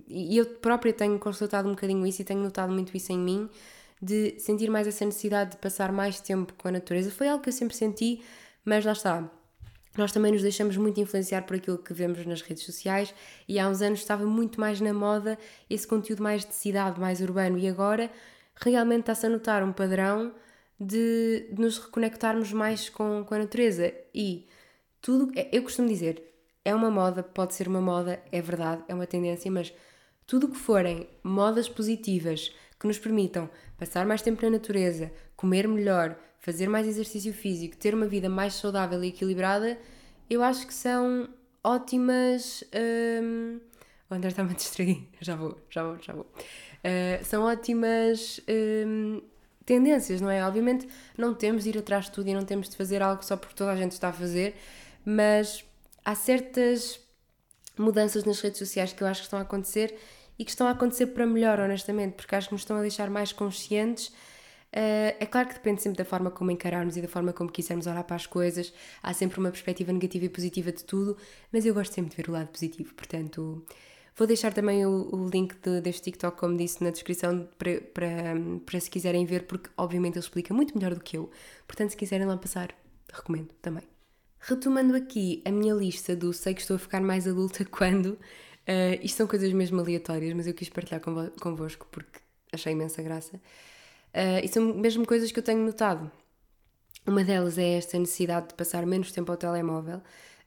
[0.08, 3.48] e eu própria tenho constatado um bocadinho isso e tenho notado muito isso em mim
[4.00, 7.08] de sentir mais essa necessidade de passar mais tempo com a natureza.
[7.10, 8.20] Foi algo que eu sempre senti
[8.64, 9.28] mas lá está.
[9.96, 13.14] Nós também nos deixamos muito influenciar por aquilo que vemos nas redes sociais
[13.46, 17.20] e há uns anos estava muito mais na moda esse conteúdo mais de cidade, mais
[17.20, 18.10] urbano e agora
[18.56, 20.32] realmente está-se a notar um padrão
[20.84, 23.92] de, de nos reconectarmos mais com, com a natureza.
[24.14, 24.46] E
[25.00, 26.22] tudo, é, eu costumo dizer,
[26.64, 29.72] é uma moda, pode ser uma moda, é verdade, é uma tendência, mas
[30.26, 36.16] tudo que forem modas positivas que nos permitam passar mais tempo na natureza, comer melhor,
[36.38, 39.78] fazer mais exercício físico, ter uma vida mais saudável e equilibrada,
[40.28, 41.28] eu acho que são
[41.62, 42.64] ótimas.
[43.22, 43.60] Hum...
[44.10, 46.24] O André está-me a distrair, já vou, já vou, já vou.
[46.24, 49.22] Uh, são ótimas hum,
[49.64, 50.44] tendências, não é?
[50.46, 53.36] Obviamente não temos de ir atrás de tudo e não temos de fazer algo só
[53.36, 54.54] porque toda a gente está a fazer,
[55.04, 55.64] mas
[56.04, 57.00] há certas
[57.78, 59.96] mudanças nas redes sociais que eu acho que estão a acontecer
[60.38, 63.08] e que estão a acontecer para melhor, honestamente, porque acho que nos estão a deixar
[63.10, 64.08] mais conscientes.
[64.74, 67.86] Uh, é claro que depende sempre da forma como encararmos e da forma como quisermos
[67.86, 68.72] olhar para as coisas.
[69.02, 71.16] Há sempre uma perspectiva negativa e positiva de tudo,
[71.52, 72.94] mas eu gosto sempre de ver o lado positivo.
[72.94, 73.64] Portanto,
[74.14, 78.90] Vou deixar também o, o link de, deste TikTok, como disse, na descrição para, se
[78.90, 81.30] quiserem ver, porque obviamente ele explica muito melhor do que eu.
[81.66, 82.74] Portanto, se quiserem lá passar,
[83.10, 83.84] recomendo também.
[84.38, 88.18] Retomando aqui a minha lista do sei que estou a ficar mais adulta quando.
[88.68, 92.20] Uh, isto são coisas mesmo aleatórias, mas eu quis partilhar convo convosco porque
[92.52, 93.36] achei imensa graça.
[93.36, 96.10] Uh, e são mesmo coisas que eu tenho notado.
[97.06, 100.02] Uma delas é esta necessidade de passar menos tempo ao telemóvel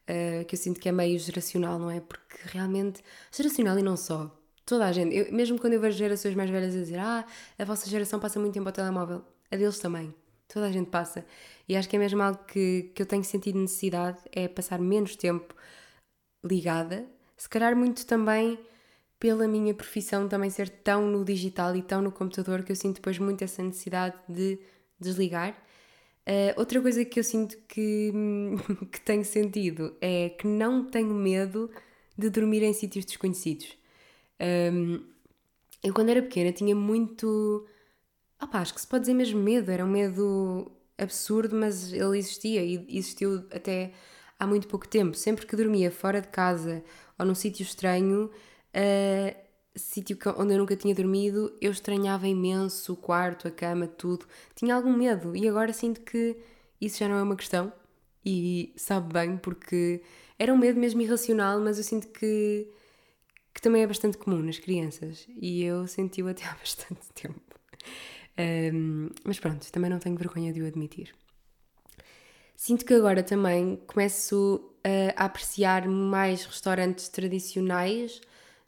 [0.10, 2.00] uh, que eu sinto que é meio geracional, não é?
[2.00, 6.36] Porque realmente, geracional e não só, toda a gente, eu, mesmo quando eu vejo gerações
[6.36, 7.26] mais velhas a dizer ah,
[7.58, 10.14] a vossa geração passa muito tempo ao telemóvel, a deles também,
[10.48, 11.26] toda a gente passa.
[11.68, 15.16] E acho que é mesmo algo que, que eu tenho sentido necessidade, é passar menos
[15.16, 15.56] tempo
[16.44, 17.06] ligada,
[17.38, 18.60] se calhar muito também
[19.20, 22.98] pela minha profissão também ser tão no digital e tão no computador que eu sinto
[22.98, 24.60] depois muito essa necessidade de
[25.00, 25.56] desligar
[26.28, 28.12] Uh, outra coisa que eu sinto que,
[28.92, 31.70] que tenho sentido é que não tenho medo
[32.18, 33.78] de dormir em sítios desconhecidos.
[34.42, 35.04] Um,
[35.84, 37.68] eu, quando era pequena, tinha muito.
[38.42, 42.64] Opa, acho que se pode dizer mesmo medo, era um medo absurdo, mas ele existia
[42.64, 43.94] e existiu até
[44.40, 45.16] há muito pouco tempo.
[45.16, 46.84] Sempre que dormia fora de casa
[47.20, 49.45] ou num sítio estranho, uh,
[49.76, 54.26] sítio onde eu nunca tinha dormido, eu estranhava imenso o quarto, a cama, tudo.
[54.56, 56.38] Tinha algum medo e agora sinto que
[56.80, 57.72] isso já não é uma questão
[58.26, 60.02] e sabe bem porque
[60.40, 62.68] era um medo mesmo irracional, mas eu sinto que,
[63.54, 67.42] que também é bastante comum nas crianças e eu senti-o até há bastante tempo.
[68.38, 71.14] Ahm, mas pronto, também não tenho vergonha de o admitir.
[72.56, 74.72] Sinto que agora também começo
[75.16, 78.22] a apreciar mais restaurantes tradicionais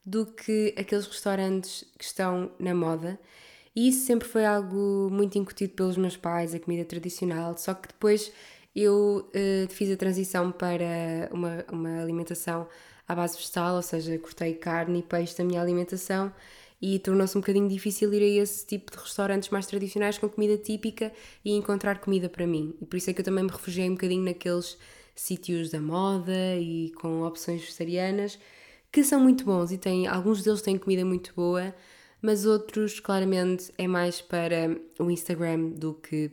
[0.08, 3.20] do que aqueles restaurantes que estão na moda.
[3.76, 7.58] E isso sempre foi algo muito incutido pelos meus pais, a comida tradicional.
[7.58, 8.32] Só que depois
[8.74, 12.70] eu eh, fiz a transição para uma, uma alimentação
[13.06, 16.34] à base vegetal, ou seja, cortei carne e peixe da minha alimentação
[16.82, 20.58] e tornou-se um bocadinho difícil ir a esse tipo de restaurantes mais tradicionais com comida
[20.58, 21.12] típica
[21.43, 22.74] e encontrar comida para mim.
[22.82, 24.78] E por isso é que eu também me refugiei um bocadinho naqueles
[25.13, 28.39] sítios da moda e com opções vegetarianas
[28.97, 31.71] que são muito bons e têm, alguns deles têm comida muito boa,
[32.19, 36.31] mas outros claramente é mais para o Instagram do que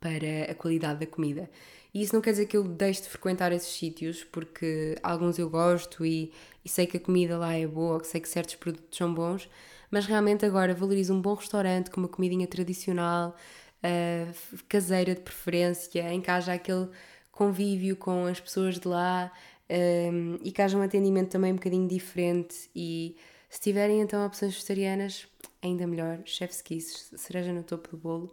[0.00, 1.48] para a qualidade da comida.
[1.94, 5.48] E isso não quer dizer que eu deixe de frequentar esses sítios, porque alguns eu
[5.48, 6.32] gosto e,
[6.64, 9.48] e sei que a comida lá é boa, que sei que certos produtos são bons,
[9.88, 13.36] mas realmente agora valorizo um bom restaurante com uma comidinha tradicional,
[13.84, 16.88] uh, caseira de preferência, em haja aquele
[17.30, 19.30] convívio com as pessoas de lá
[19.70, 22.70] um, e que haja um atendimento também um bocadinho diferente.
[22.74, 23.16] E
[23.48, 25.26] se tiverem então opções vegetarianas,
[25.62, 28.32] ainda melhor, chef's kiss, cereja no topo do bolo.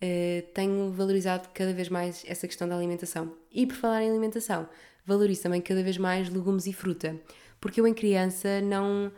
[0.00, 3.32] Uh, tenho valorizado cada vez mais essa questão da alimentação.
[3.52, 4.68] E por falar em alimentação,
[5.04, 7.16] valorizo também cada vez mais legumes e fruta.
[7.60, 9.12] Porque eu em criança não.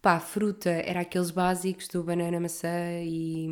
[0.00, 2.68] Pá, fruta era aqueles básicos do banana, maçã
[3.02, 3.48] e,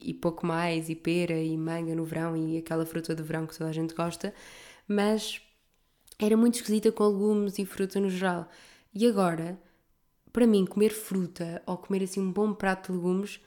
[0.00, 3.56] e pouco mais, e pera e manga no verão e aquela fruta do verão que
[3.56, 4.34] toda a gente gosta,
[4.88, 5.40] mas
[6.24, 8.48] era muito esquisita com legumes e fruta no geral.
[8.94, 9.58] E agora,
[10.32, 13.40] para mim, comer fruta ou comer assim um bom prato de legumes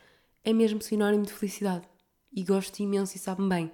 [0.44, 1.88] é mesmo sinónimo de felicidade
[2.34, 3.72] e gosto imenso e sabe-me bem.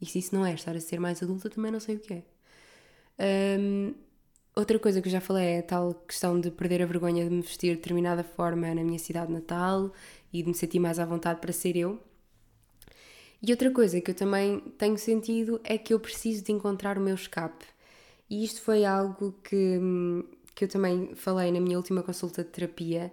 [0.00, 2.14] E se isso não é estar a ser mais adulta, também não sei o que
[2.14, 3.58] é.
[3.58, 3.92] Um,
[4.54, 7.30] outra coisa que eu já falei é a tal questão de perder a vergonha de
[7.34, 9.92] me vestir de determinada forma na minha cidade natal
[10.32, 12.00] e de me sentir mais à vontade para ser eu.
[13.42, 17.00] E outra coisa que eu também tenho sentido é que eu preciso de encontrar o
[17.00, 17.73] meu escape.
[18.34, 19.78] E isto foi algo que,
[20.56, 23.12] que eu também falei na minha última consulta de terapia,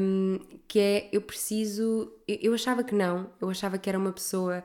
[0.00, 2.10] um, que é eu preciso.
[2.26, 4.64] Eu, eu achava que não, eu achava que era uma pessoa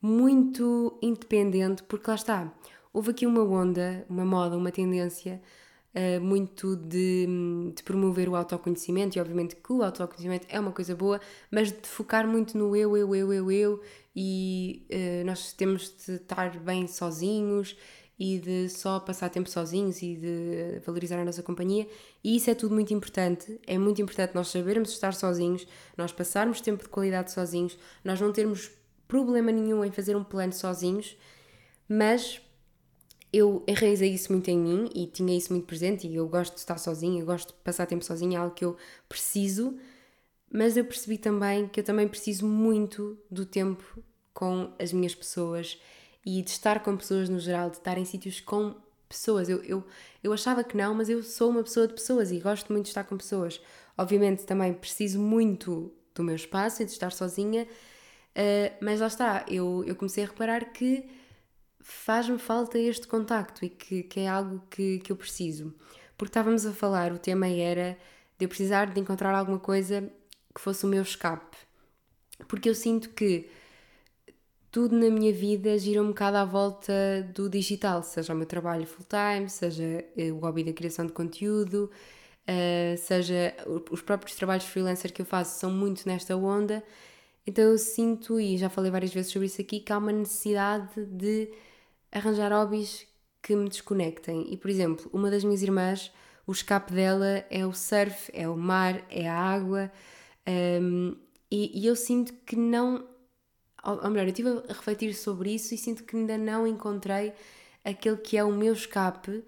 [0.00, 2.54] muito independente, porque lá está,
[2.92, 5.42] houve aqui uma onda, uma moda, uma tendência
[5.96, 7.26] uh, muito de,
[7.74, 11.88] de, promover o autoconhecimento, e obviamente que o autoconhecimento é uma coisa boa, mas de
[11.88, 13.82] focar muito no eu, eu, eu, eu, eu,
[14.14, 17.76] e uh, nós temos de estar bem sozinhos
[18.18, 21.88] e de só passar tempo sozinhos e de valorizar a nossa companhia.
[22.22, 23.60] E isso é tudo muito importante.
[23.66, 28.32] É muito importante nós sabermos estar sozinhos, nós passarmos tempo de qualidade sozinhos, nós não
[28.32, 28.70] termos
[29.08, 31.16] problema nenhum em fazer um plano sozinhos,
[31.88, 32.40] mas
[33.32, 36.60] eu enraizei isso muito em mim e tinha isso muito presente e eu gosto de
[36.60, 38.76] estar sozinha, eu gosto de passar tempo sozinha, é algo que eu
[39.08, 39.76] preciso,
[40.52, 44.02] mas eu percebi também que eu também preciso muito do tempo
[44.34, 45.78] com as minhas pessoas
[46.24, 48.74] e de estar com pessoas no geral, de estar em sítios com
[49.08, 49.48] pessoas.
[49.48, 49.84] Eu, eu,
[50.22, 52.90] eu achava que não, mas eu sou uma pessoa de pessoas e gosto muito de
[52.90, 53.60] estar com pessoas.
[53.96, 59.44] Obviamente também preciso muito do meu espaço e de estar sozinha, uh, mas lá está,
[59.48, 61.04] eu, eu comecei a reparar que
[61.80, 65.74] faz-me falta este contacto e que, que é algo que, que eu preciso.
[66.16, 67.98] Porque estávamos a falar, o tema era
[68.38, 70.08] de eu precisar de encontrar alguma coisa
[70.54, 71.56] que fosse o meu escape.
[72.46, 73.48] Porque eu sinto que
[74.72, 76.92] tudo na minha vida gira um bocado à volta
[77.34, 81.90] do digital, seja o meu trabalho full-time, seja o hobby da criação de conteúdo,
[82.48, 83.54] uh, seja
[83.90, 86.82] os próprios trabalhos freelancer que eu faço são muito nesta onda.
[87.46, 91.04] Então eu sinto, e já falei várias vezes sobre isso aqui, que há uma necessidade
[91.04, 91.50] de
[92.10, 93.06] arranjar hobbies
[93.42, 94.46] que me desconectem.
[94.50, 96.10] E, por exemplo, uma das minhas irmãs,
[96.46, 99.92] o escape dela é o surf, é o mar, é a água.
[100.48, 101.14] Um,
[101.50, 103.11] e, e eu sinto que não
[103.84, 107.32] ou melhor, eu estive a refletir sobre isso e sinto que ainda não encontrei
[107.84, 109.44] aquele que é o meu escape,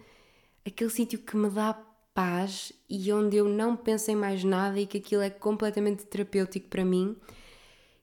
[0.67, 1.75] aquele sítio que me dá
[2.13, 6.69] paz e onde eu não penso em mais nada e que aquilo é completamente terapêutico
[6.69, 7.17] para mim.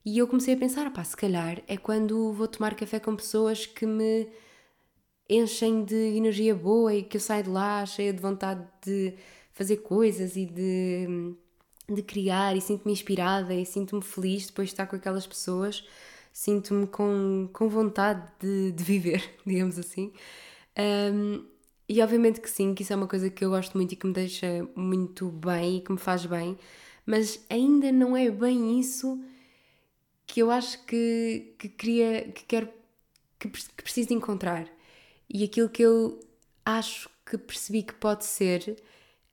[0.04, 3.66] E eu comecei a pensar, pá, se calhar é quando vou tomar café com pessoas
[3.66, 4.28] que me
[5.28, 9.14] enchem de energia boa e que eu saio de lá cheia de vontade de
[9.52, 11.34] fazer coisas e de,
[11.88, 15.84] de criar e sinto-me inspirada e sinto-me feliz depois de estar com aquelas pessoas
[16.32, 20.12] sinto-me com, com vontade de, de viver, digamos assim.
[20.78, 21.44] Um,
[21.88, 24.06] e obviamente que sim, que isso é uma coisa que eu gosto muito e que
[24.06, 26.56] me deixa muito bem e que me faz bem,
[27.04, 29.22] mas ainda não é bem isso
[30.26, 32.68] que eu acho que, que queria, que quero,
[33.38, 34.66] que, que preciso de encontrar.
[35.28, 36.20] E aquilo que eu
[36.64, 38.82] acho que percebi que pode ser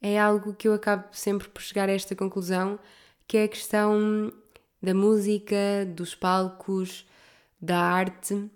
[0.01, 2.79] é algo que eu acabo sempre por chegar a esta conclusão,
[3.27, 4.33] que é a questão
[4.81, 7.05] da música, dos palcos,
[7.61, 8.49] da arte,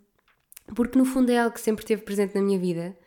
[0.75, 2.97] porque no fundo é algo que sempre esteve presente na minha vida,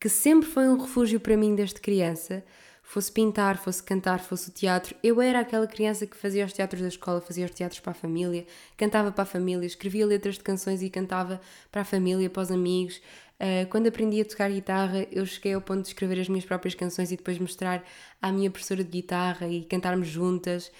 [0.00, 2.44] que sempre foi um refúgio para mim desde criança,
[2.82, 4.94] fosse pintar, fosse cantar, fosse o teatro.
[5.02, 7.94] Eu era aquela criança que fazia os teatros da escola, fazia os teatros para a
[7.94, 8.46] família,
[8.76, 11.40] cantava para a família, escrevia letras de canções e cantava
[11.72, 13.00] para a família, para os amigos.
[13.34, 16.74] Uh, quando aprendi a tocar guitarra, eu cheguei ao ponto de escrever as minhas próprias
[16.74, 17.82] canções e depois mostrar
[18.22, 20.70] à minha professora de guitarra e cantarmos juntas.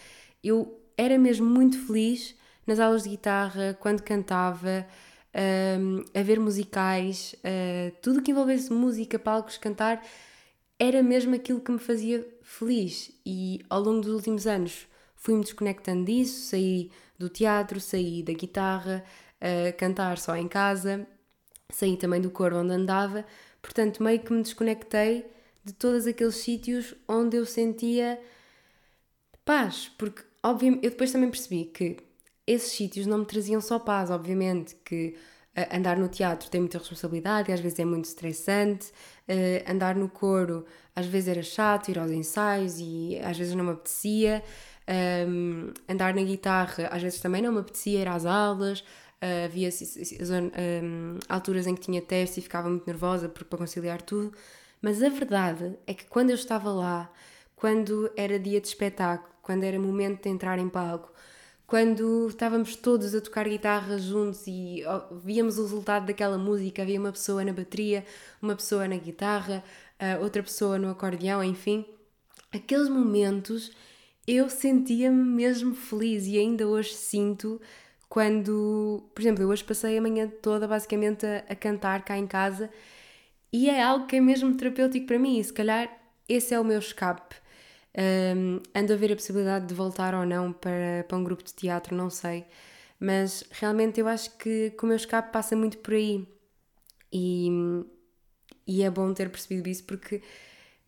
[0.43, 2.34] Eu era mesmo muito feliz
[2.66, 4.86] nas aulas de guitarra, quando cantava,
[5.34, 10.03] uh, a ver musicais, uh, tudo que envolvesse música, palcos, cantar
[10.78, 13.12] era mesmo aquilo que me fazia feliz.
[13.24, 14.86] E ao longo dos últimos anos
[15.16, 19.05] fui-me desconectando disso, saí do teatro, saí da guitarra,
[19.40, 21.07] a cantar só em casa,
[21.70, 23.24] saí também do coro onde andava,
[23.62, 25.26] portanto meio que me desconectei
[25.64, 28.20] de todos aqueles sítios onde eu sentia
[29.45, 31.97] paz, porque obviamente eu depois também percebi que
[32.47, 35.16] esses sítios não me traziam só paz, obviamente que
[35.70, 38.92] andar no teatro tem muita responsabilidade às vezes é muito estressante.
[39.28, 43.64] Uh, andar no coro às vezes era chato, ir aos ensaios e às vezes não
[43.64, 44.42] me apetecia.
[45.26, 48.80] Um, andar na guitarra às vezes também não me apetecia ir às aulas.
[48.80, 49.70] Uh, havia
[50.82, 54.32] um, alturas em que tinha testes e ficava muito nervosa para conciliar tudo.
[54.82, 57.11] Mas a verdade é que quando eu estava lá,
[57.57, 61.12] quando era dia de espetáculo, quando era momento de entrar em palco,
[61.66, 64.82] quando estávamos todos a tocar guitarra juntos e
[65.22, 68.05] víamos o resultado daquela música, havia uma pessoa na bateria,
[68.40, 69.62] uma pessoa na guitarra,
[70.20, 71.86] outra pessoa no acordeão, enfim,
[72.53, 73.70] aqueles momentos
[74.26, 77.61] eu sentia-me mesmo feliz e ainda hoje sinto
[78.09, 82.26] quando, por exemplo, eu hoje passei a manhã toda basicamente a, a cantar cá em
[82.26, 82.70] casa
[83.53, 85.90] e é algo que é mesmo terapêutico para mim e se calhar
[86.28, 87.36] esse é o meu escape
[87.97, 91.55] um, ando a ver a possibilidade de voltar ou não para, para um grupo de
[91.55, 92.45] teatro, não sei.
[92.99, 96.26] Mas realmente eu acho que, que o meu escape passa muito por aí.
[97.12, 97.49] E,
[98.66, 100.20] e é bom ter percebido isso porque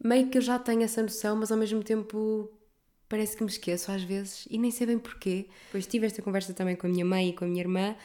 [0.02, 2.50] meio que eu já tenho essa noção, mas ao mesmo tempo
[3.08, 5.46] parece que me esqueço às vezes e nem sei bem porquê.
[5.66, 7.96] Depois tive esta conversa também com a minha mãe e com a minha irmã,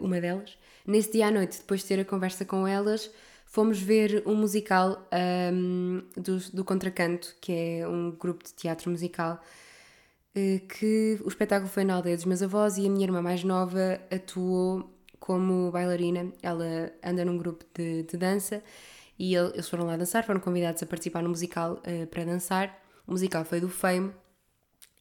[0.00, 0.58] uma delas.
[0.86, 3.10] Nesse dia à noite, depois de ter a conversa com elas,
[3.48, 5.08] fomos ver um musical
[5.52, 9.40] um, do, do Contracanto, que é um grupo de teatro musical,
[10.34, 13.42] eh, que o espetáculo foi na aldeia dos meus avós e a minha irmã mais
[13.42, 16.30] nova atuou como bailarina.
[16.42, 18.62] Ela anda num grupo de, de dança
[19.18, 22.78] e eles foram lá dançar, foram convidados a participar no musical uh, para dançar.
[23.06, 24.12] O musical foi do Fame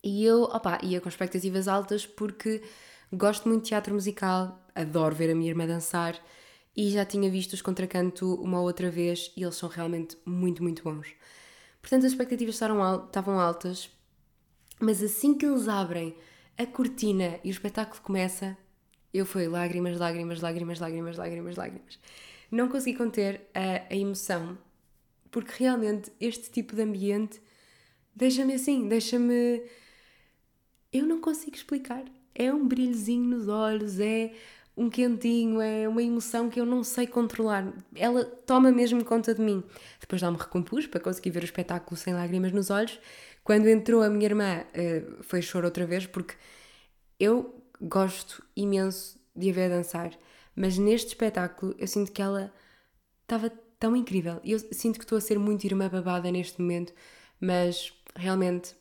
[0.01, 2.63] e eu, opa, ia com expectativas altas porque
[3.11, 6.17] gosto muito de teatro musical, adoro ver a minha irmã dançar
[6.77, 10.83] e já tinha visto os Contracanto uma outra vez e eles são realmente muito, muito
[10.83, 11.07] bons.
[11.81, 13.89] Portanto, as expectativas estavam altas,
[14.79, 16.15] mas assim que eles abrem
[16.55, 18.55] a cortina e o espetáculo começa,
[19.11, 21.99] eu fui lágrimas, lágrimas, lágrimas, lágrimas, lágrimas, lágrimas.
[22.51, 24.55] Não consegui conter a, a emoção,
[25.31, 27.41] porque realmente este tipo de ambiente
[28.15, 29.63] deixa-me assim, deixa-me.
[30.93, 32.05] Eu não consigo explicar.
[32.35, 34.31] É um brilhozinho nos olhos, é
[34.77, 37.73] um quentinho, é uma emoção que eu não sei controlar.
[37.95, 39.63] Ela toma mesmo conta de mim.
[39.99, 42.99] Depois já me recompus para conseguir ver o espetáculo sem lágrimas nos olhos.
[43.43, 46.35] Quando entrou a minha irmã, eh, foi choro outra vez, porque
[47.19, 50.11] eu gosto imenso de a ver dançar,
[50.55, 52.53] mas neste espetáculo eu sinto que ela
[53.23, 53.49] estava
[53.79, 54.39] tão incrível.
[54.43, 56.93] Eu sinto que estou a ser muito irmã babada neste momento,
[57.39, 58.75] mas realmente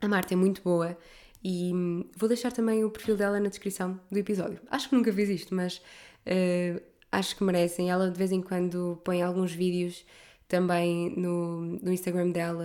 [0.00, 0.96] a Marta é muito boa
[1.42, 4.60] e hum, vou deixar também o perfil dela na descrição do episódio.
[4.70, 6.82] Acho que nunca fiz isto, mas uh,
[7.12, 7.90] acho que merecem.
[7.90, 10.04] Ela de vez em quando põe alguns vídeos
[10.48, 12.64] também no, no Instagram dela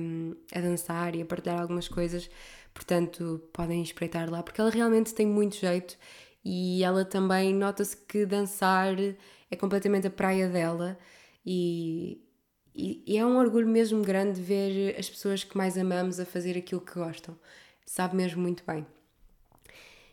[0.00, 2.28] um, a dançar e a partilhar algumas coisas,
[2.72, 5.96] portanto podem espreitar lá, porque ela realmente tem muito jeito
[6.42, 8.96] e ela também nota-se que dançar
[9.50, 10.98] é completamente a praia dela
[11.44, 12.18] e,
[12.74, 16.56] e, e é um orgulho mesmo grande ver as pessoas que mais amamos a fazer
[16.56, 17.36] aquilo que gostam
[17.88, 18.86] sabe mesmo muito bem.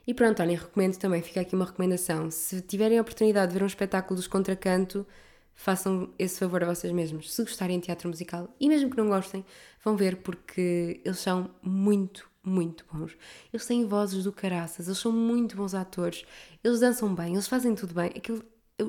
[0.07, 2.29] E pronto, olhem, recomendo também, fica aqui uma recomendação.
[2.31, 5.05] Se tiverem a oportunidade de ver um espetáculo dos Contracanto,
[5.53, 7.33] façam esse favor a vocês mesmos.
[7.33, 9.43] Se gostarem de teatro musical, e mesmo que não gostem,
[9.83, 13.17] vão ver porque eles são muito, muito bons.
[13.51, 16.23] Eles têm vozes do caraças, eles são muito bons atores,
[16.63, 18.07] eles dançam bem, eles fazem tudo bem.
[18.15, 18.43] Aquilo,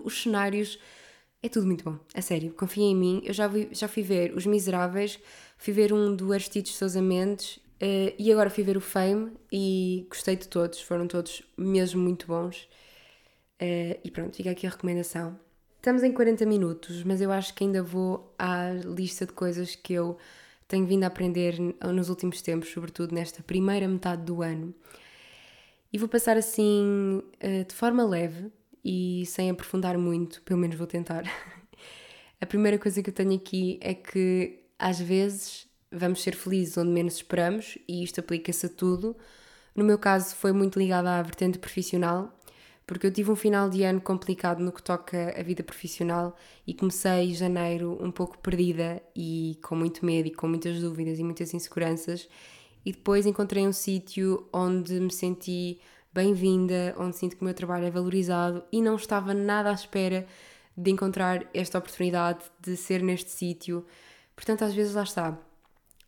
[0.04, 0.78] os cenários
[1.42, 3.22] É tudo muito bom, a sério, confia em mim.
[3.24, 5.18] Eu já, vi, já fui ver Os Miseráveis,
[5.58, 10.06] fui ver um do Aristides Sousa Mendes uh, e agora fui ver o Fame e
[10.08, 12.68] gostei de todos, foram todos mesmo muito bons.
[13.60, 15.38] Uh, e pronto, fica aqui a recomendação.
[15.76, 19.92] Estamos em 40 minutos, mas eu acho que ainda vou à lista de coisas que
[19.92, 20.18] eu
[20.66, 21.58] tenho vindo a aprender
[21.94, 24.74] nos últimos tempos, sobretudo nesta primeira metade do ano.
[25.92, 28.50] E vou passar assim uh, de forma leve
[28.84, 31.22] e sem aprofundar muito, pelo menos vou tentar.
[32.40, 35.65] a primeira coisa que eu tenho aqui é que às vezes
[35.96, 39.16] vamos ser felizes onde menos esperamos e isto aplica-se a tudo.
[39.74, 42.32] No meu caso foi muito ligado à vertente profissional
[42.86, 46.36] porque eu tive um final de ano complicado no que toca à vida profissional
[46.66, 51.24] e comecei janeiro um pouco perdida e com muito medo e com muitas dúvidas e
[51.24, 52.28] muitas inseguranças
[52.84, 55.80] e depois encontrei um sítio onde me senti
[56.14, 60.24] bem-vinda, onde sinto que o meu trabalho é valorizado e não estava nada à espera
[60.76, 63.84] de encontrar esta oportunidade de ser neste sítio.
[64.36, 65.36] Portanto, às vezes lá está.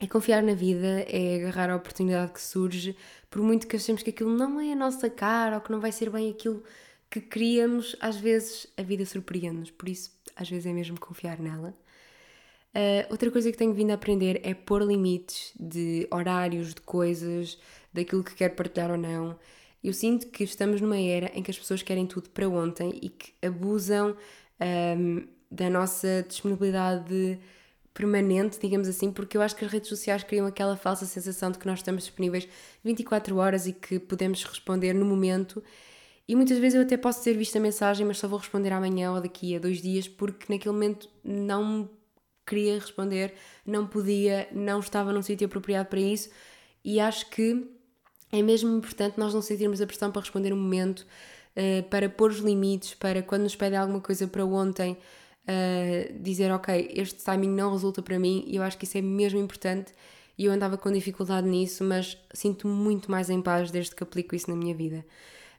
[0.01, 2.96] É confiar na vida, é agarrar a oportunidade que surge,
[3.28, 5.90] por muito que achemos que aquilo não é a nossa cara ou que não vai
[5.90, 6.62] ser bem aquilo
[7.11, 11.74] que queríamos, às vezes a vida surpreende-nos, por isso às vezes é mesmo confiar nela.
[12.74, 17.59] Uh, outra coisa que tenho vindo a aprender é pôr limites de horários, de coisas,
[17.92, 19.38] daquilo que quero partilhar ou não.
[19.82, 23.09] Eu sinto que estamos numa era em que as pessoas querem tudo para ontem e
[23.09, 24.16] que abusam
[24.61, 27.38] um, da nossa disponibilidade
[27.99, 31.59] permanente, digamos assim, porque eu acho que as redes sociais criam aquela falsa sensação de
[31.59, 32.49] que nós estamos disponíveis
[32.84, 35.61] 24 horas e que podemos responder no momento.
[36.28, 39.11] E muitas vezes eu até posso ter visto a mensagem, mas só vou responder amanhã
[39.11, 41.90] ou daqui a dois dias, porque naquele momento não
[42.46, 43.34] queria responder,
[43.66, 46.30] não podia, não estava num sítio apropriado para isso.
[46.84, 47.66] E acho que
[48.30, 52.30] é mesmo importante nós não sentirmos a pressão para responder no momento, uh, para pôr
[52.30, 54.96] os limites, para quando nos pedem alguma coisa para ontem,
[55.49, 59.03] uh, dizer ok, este timing não resulta para mim, e eu acho que isso é
[59.03, 59.92] mesmo importante.
[60.36, 64.36] E eu andava com dificuldade nisso, mas sinto-me muito mais em paz desde que aplico
[64.36, 65.05] isso na minha vida.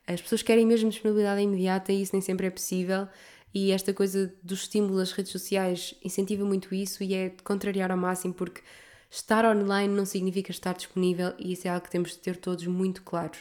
[0.07, 3.07] As pessoas querem mesmo disponibilidade imediata e isso nem sempre é possível.
[3.53, 7.91] E esta coisa dos estímulos das redes sociais incentiva muito isso e é de contrariar
[7.91, 8.61] ao máximo, porque
[9.09, 12.65] estar online não significa estar disponível e isso é algo que temos de ter todos
[12.65, 13.39] muito claros.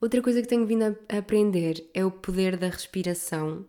[0.00, 3.66] Outra coisa que tenho vindo a aprender é o poder da respiração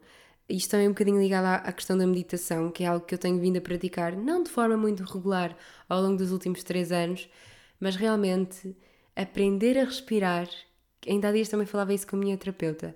[0.50, 3.20] isto também é um bocadinho ligado à, questão da meditação, que é algo que eu
[3.20, 5.56] tenho vindo a praticar, não de forma muito regular
[5.88, 7.30] ao longo dos últimos três anos,
[7.80, 8.76] mas realmente
[9.16, 10.50] aprender a respirar.
[11.08, 12.96] Ainda há dias também falava isso com a minha terapeuta.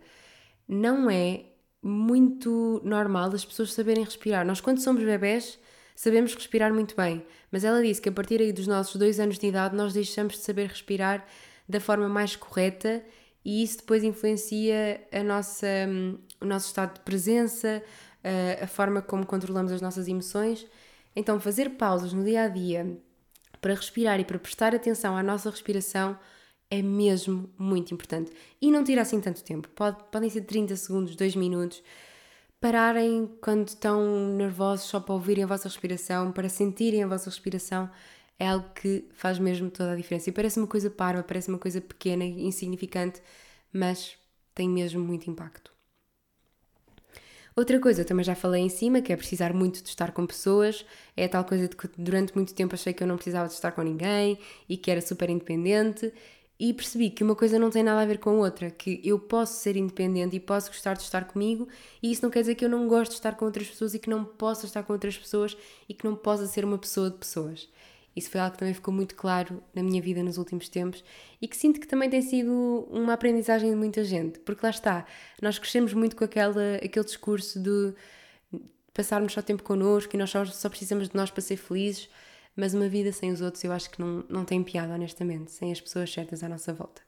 [0.67, 1.45] Não é
[1.81, 4.45] muito normal as pessoas saberem respirar.
[4.45, 5.59] Nós, quando somos bebés,
[5.95, 9.37] sabemos respirar muito bem, mas ela disse que a partir aí dos nossos dois anos
[9.37, 11.25] de idade nós deixamos de saber respirar
[11.69, 13.03] da forma mais correta
[13.45, 15.67] e isso depois influencia a nossa,
[16.43, 17.81] o nosso estado de presença,
[18.23, 20.67] a, a forma como controlamos as nossas emoções.
[21.15, 22.97] Então, fazer pausas no dia a dia
[23.61, 26.17] para respirar e para prestar atenção à nossa respiração
[26.69, 28.31] é mesmo muito importante.
[28.61, 31.83] E não tira assim tanto tempo, Pode, podem ser 30 segundos, 2 minutos.
[32.59, 37.89] Pararem quando estão nervosos só para ouvirem a vossa respiração, para sentirem a vossa respiração
[38.39, 40.29] é algo que faz mesmo toda a diferença.
[40.29, 43.21] E parece uma coisa parva, parece uma coisa pequena e insignificante,
[43.71, 44.17] mas
[44.55, 45.72] tem mesmo muito impacto.
[47.55, 50.85] Outra coisa, também já falei em cima, que é precisar muito de estar com pessoas.
[51.15, 53.71] É tal coisa de que durante muito tempo achei que eu não precisava de estar
[53.71, 56.11] com ninguém e que era super independente.
[56.59, 59.59] E percebi que uma coisa não tem nada a ver com outra, que eu posso
[59.59, 61.67] ser independente e posso gostar de estar comigo,
[62.01, 63.99] e isso não quer dizer que eu não gosto de estar com outras pessoas e
[63.99, 65.57] que não possa estar com outras pessoas
[65.89, 67.67] e que não possa ser uma pessoa de pessoas.
[68.15, 71.03] Isso foi algo que também ficou muito claro na minha vida nos últimos tempos
[71.41, 75.05] e que sinto que também tem sido uma aprendizagem de muita gente, porque lá está,
[75.41, 77.93] nós crescemos muito com aquela, aquele discurso de
[78.93, 82.07] passarmos só tempo connosco e nós só, só precisamos de nós para ser felizes,
[82.55, 85.71] mas uma vida sem os outros eu acho que não, não tem piada, honestamente, sem
[85.71, 87.01] as pessoas certas à nossa volta.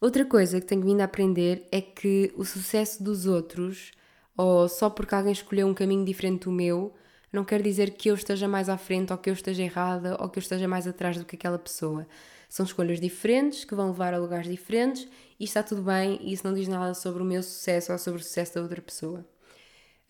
[0.00, 3.90] Outra coisa que tenho vindo a aprender é que o sucesso dos outros,
[4.36, 6.94] ou só porque alguém escolheu um caminho diferente do meu,
[7.32, 10.28] não quer dizer que eu esteja mais à frente ou que eu esteja errada ou
[10.28, 12.06] que eu esteja mais atrás do que aquela pessoa.
[12.48, 15.06] São escolhas diferentes que vão levar a lugares diferentes
[15.38, 18.20] e está tudo bem e isso não diz nada sobre o meu sucesso ou sobre
[18.20, 19.24] o sucesso da outra pessoa.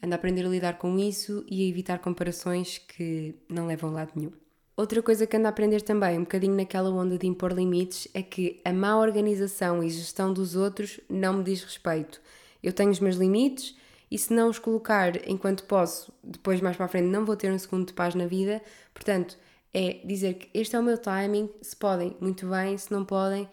[0.01, 3.95] Ando a aprender a lidar com isso e a evitar comparações que não levam a
[3.95, 4.33] lado nenhum.
[4.77, 8.23] Outra coisa que ando a aprender também, um bocadinho naquela onda de impor limites, é
[8.23, 12.21] que a má organização e gestão dos outros não me diz respeito.
[12.63, 13.77] Eu tenho os meus limites
[14.11, 17.53] e se não os colocar enquanto posso, depois mais para a frente não vou ter
[17.53, 18.63] um segundo de paz na vida.
[18.95, 19.37] Portanto,
[19.73, 23.49] é dizer que este é o meu timing, se podem, muito bem, se não podem,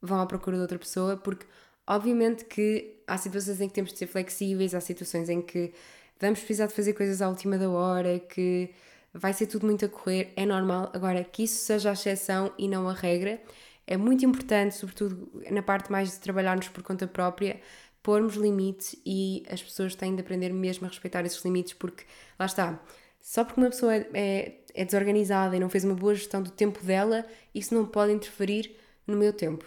[0.00, 1.46] vão à procura de outra pessoa, porque
[1.86, 5.72] Obviamente que há situações em que temos de ser flexíveis, há situações em que
[6.20, 8.70] vamos precisar de fazer coisas à última da hora, que
[9.12, 10.90] vai ser tudo muito a correr, é normal.
[10.94, 13.42] Agora, que isso seja a exceção e não a regra,
[13.86, 17.60] é muito importante, sobretudo na parte mais de trabalharmos por conta própria,
[18.02, 22.04] pormos limites e as pessoas têm de aprender mesmo a respeitar esses limites, porque
[22.38, 22.82] lá está,
[23.20, 26.82] só porque uma pessoa é, é desorganizada e não fez uma boa gestão do tempo
[26.84, 27.24] dela,
[27.54, 28.76] isso não pode interferir
[29.06, 29.64] no meu tempo.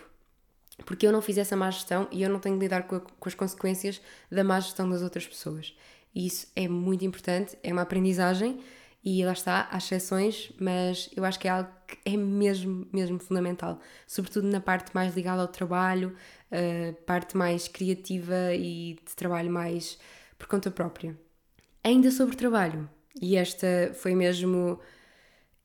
[0.86, 2.99] Porque eu não fiz essa má gestão e eu não tenho de lidar com, a,
[2.99, 5.73] com as consequências da má gestão das outras pessoas.
[6.13, 8.59] E isso é muito importante, é uma aprendizagem
[9.06, 13.20] e lá está, há exceções, mas eu acho que é algo que é mesmo, mesmo
[13.20, 16.16] fundamental, sobretudo na parte mais ligada ao trabalho,
[16.51, 19.99] uh, parte mais criativa e de trabalho mais
[20.39, 21.16] por conta própria.
[21.84, 22.89] Ainda sobre trabalho,
[23.22, 24.80] e esta foi mesmo,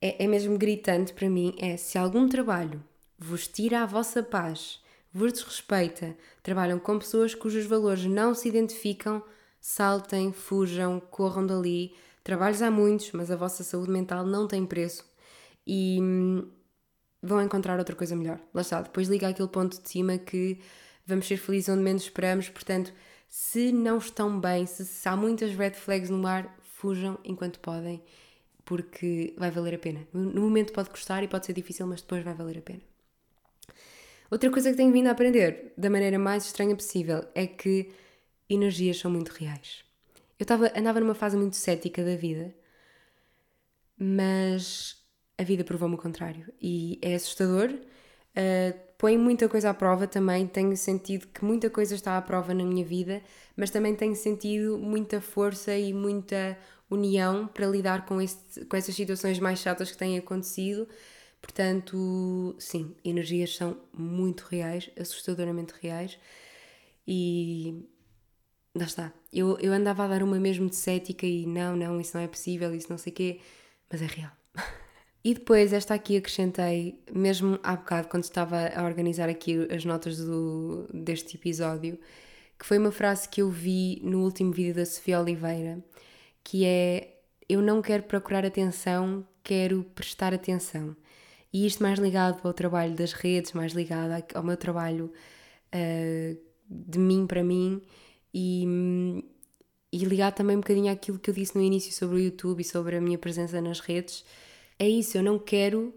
[0.02, 2.84] é, é mesmo gritante para mim, é se algum trabalho
[3.18, 4.80] vos tira a vossa paz,
[5.10, 9.22] vos desrespeita, trabalham com pessoas cujos valores não se identificam,
[9.58, 15.04] saltem, fujam, corram dali, Trabalhos há muitos, mas a vossa saúde mental não tem preço
[15.66, 16.50] e hum,
[17.22, 18.40] vão encontrar outra coisa melhor.
[18.52, 20.58] Lá está, depois liga aquele ponto de cima que
[21.06, 22.92] vamos ser felizes onde menos esperamos, portanto,
[23.28, 28.02] se não estão bem, se, se há muitas red flags no ar, fujam enquanto podem,
[28.64, 30.00] porque vai valer a pena.
[30.12, 32.80] No momento pode custar e pode ser difícil, mas depois vai valer a pena.
[34.30, 37.90] Outra coisa que tenho vindo a aprender, da maneira mais estranha possível, é que
[38.48, 39.84] energias são muito reais.
[40.40, 42.54] Eu tava, andava numa fase muito cética da vida,
[43.98, 44.96] mas
[45.36, 47.68] a vida provou-me o contrário e é assustador.
[47.70, 50.46] Uh, põe muita coisa à prova também.
[50.46, 53.22] Tenho sentido que muita coisa está à prova na minha vida,
[53.54, 56.56] mas também tenho sentido muita força e muita
[56.88, 60.88] união para lidar com, este, com essas situações mais chatas que têm acontecido.
[61.42, 66.18] Portanto, sim, energias são muito reais, assustadoramente reais.
[67.06, 67.89] E
[68.74, 69.12] lá está.
[69.32, 72.28] Eu, eu andava a dar uma mesmo de cética e não, não, isso não é
[72.28, 73.40] possível, isso não sei o quê,
[73.90, 74.32] mas é real.
[75.22, 80.16] E depois, esta aqui acrescentei, mesmo há bocado, quando estava a organizar aqui as notas
[80.16, 81.98] do, deste episódio,
[82.58, 85.84] que foi uma frase que eu vi no último vídeo da Sofia Oliveira,
[86.42, 90.96] que é: Eu não quero procurar atenção, quero prestar atenção.
[91.52, 95.12] E isto mais ligado ao trabalho das redes, mais ligado ao meu trabalho
[95.74, 97.82] uh, de mim para mim
[98.32, 99.24] e,
[99.92, 102.64] e ligar também um bocadinho àquilo que eu disse no início sobre o YouTube e
[102.64, 104.24] sobre a minha presença nas redes.
[104.78, 105.94] É isso, eu não quero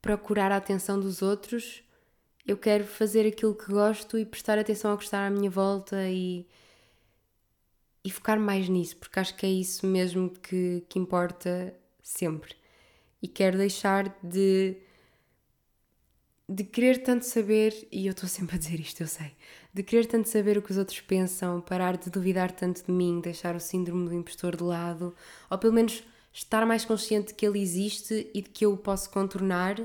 [0.00, 1.82] procurar a atenção dos outros,
[2.46, 6.08] eu quero fazer aquilo que gosto e prestar atenção ao que está à minha volta
[6.08, 6.46] e,
[8.04, 12.54] e focar mais nisso, porque acho que é isso mesmo que, que importa sempre.
[13.20, 14.76] E quero deixar de
[16.48, 19.32] de querer tanto saber, e eu estou sempre a dizer isto, eu sei,
[19.76, 23.20] de querer tanto saber o que os outros pensam, parar de duvidar tanto de mim,
[23.20, 25.14] deixar o síndrome do impostor de lado,
[25.50, 26.02] ou pelo menos
[26.32, 29.78] estar mais consciente de que ele existe e de que eu o posso contornar,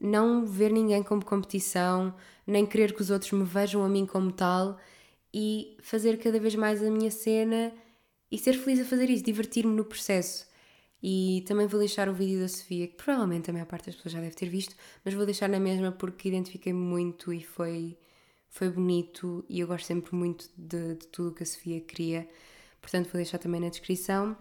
[0.00, 2.14] não ver ninguém como competição,
[2.46, 4.78] nem querer que os outros me vejam a mim como tal
[5.34, 7.74] e fazer cada vez mais a minha cena
[8.32, 10.46] e ser feliz a fazer isso, divertir-me no processo.
[11.02, 14.14] E também vou deixar o vídeo da Sofia, que provavelmente a maior parte das pessoas
[14.14, 17.98] já deve ter visto, mas vou deixar na mesma porque identifiquei-me muito e foi,
[18.50, 22.28] foi bonito e eu gosto sempre muito de, de tudo o que a Sofia queria.
[22.82, 24.36] Portanto, vou deixar também na descrição.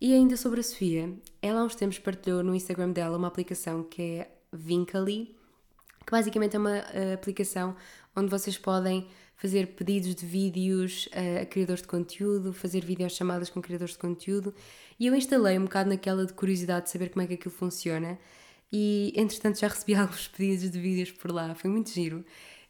[0.00, 3.82] E ainda sobre a Sofia, ela há uns tempos partilhou no Instagram dela uma aplicação
[3.82, 5.36] que é Vincally,
[6.04, 7.74] que basicamente é uma uh, aplicação
[8.14, 13.62] onde vocês podem fazer pedidos de vídeos uh, a criadores de conteúdo, fazer videochamadas com
[13.62, 14.52] criadores de conteúdo.
[14.98, 18.18] E eu instalei um bocado naquela de curiosidade de saber como é que aquilo funciona.
[18.72, 22.24] E entretanto já recebi alguns pedidos de vídeos por lá, foi muito giro.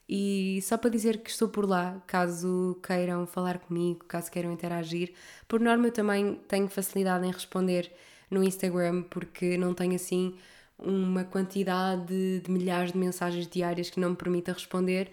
[0.09, 5.13] E só para dizer que estou por lá, caso queiram falar comigo, caso queiram interagir.
[5.49, 7.93] Por norma, eu também tenho facilidade em responder
[8.31, 10.37] no Instagram, porque não tenho assim
[10.79, 15.11] uma quantidade de milhares de mensagens diárias que não me permita responder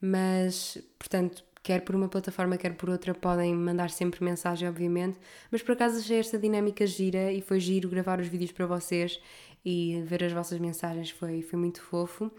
[0.00, 5.18] mas, portanto, quer por uma plataforma, quer por outra, podem mandar sempre mensagem, obviamente.
[5.50, 9.20] Mas por acaso achei esta dinâmica gira e foi giro gravar os vídeos para vocês
[9.64, 12.30] e ver as vossas mensagens, foi, foi muito fofo.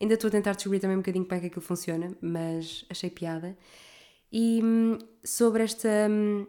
[0.00, 3.10] Ainda estou a tentar descobrir também um bocadinho como é que aquilo funciona, mas achei
[3.10, 3.56] piada.
[4.32, 6.46] E hum, sobre esta hum,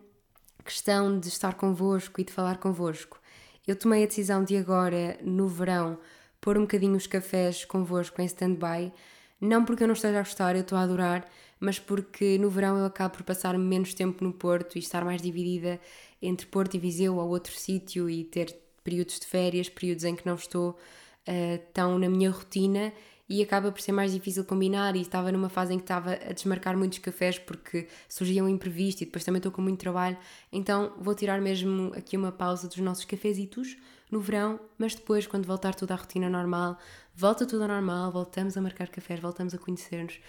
[0.64, 3.20] questão de estar convosco e de falar convosco,
[3.68, 5.98] eu tomei a decisão de agora, no verão,
[6.42, 8.92] pôr um bocadinho os cafés convosco em stand-by
[9.40, 11.30] não porque eu não esteja a gostar, eu estou a adorar,
[11.60, 15.22] mas porque no verão eu acabo por passar menos tempo no Porto e estar mais
[15.22, 15.80] dividida
[16.22, 20.26] entre Porto e Viseu ou outro sítio e ter períodos de férias, períodos em que
[20.26, 22.94] não estou uh, tão na minha rotina
[23.28, 24.96] e acaba por ser mais difícil combinar.
[24.96, 29.02] E estava numa fase em que estava a desmarcar muitos cafés porque surgiam um imprevisto
[29.02, 30.18] e depois também estou com muito trabalho.
[30.52, 33.78] Então vou tirar mesmo aqui uma pausa dos nossos cafezitos
[34.12, 36.78] no verão, mas depois, quando voltar tudo à rotina normal,
[37.14, 40.20] volta tudo ao normal, voltamos a marcar cafés, voltamos a conhecer-nos,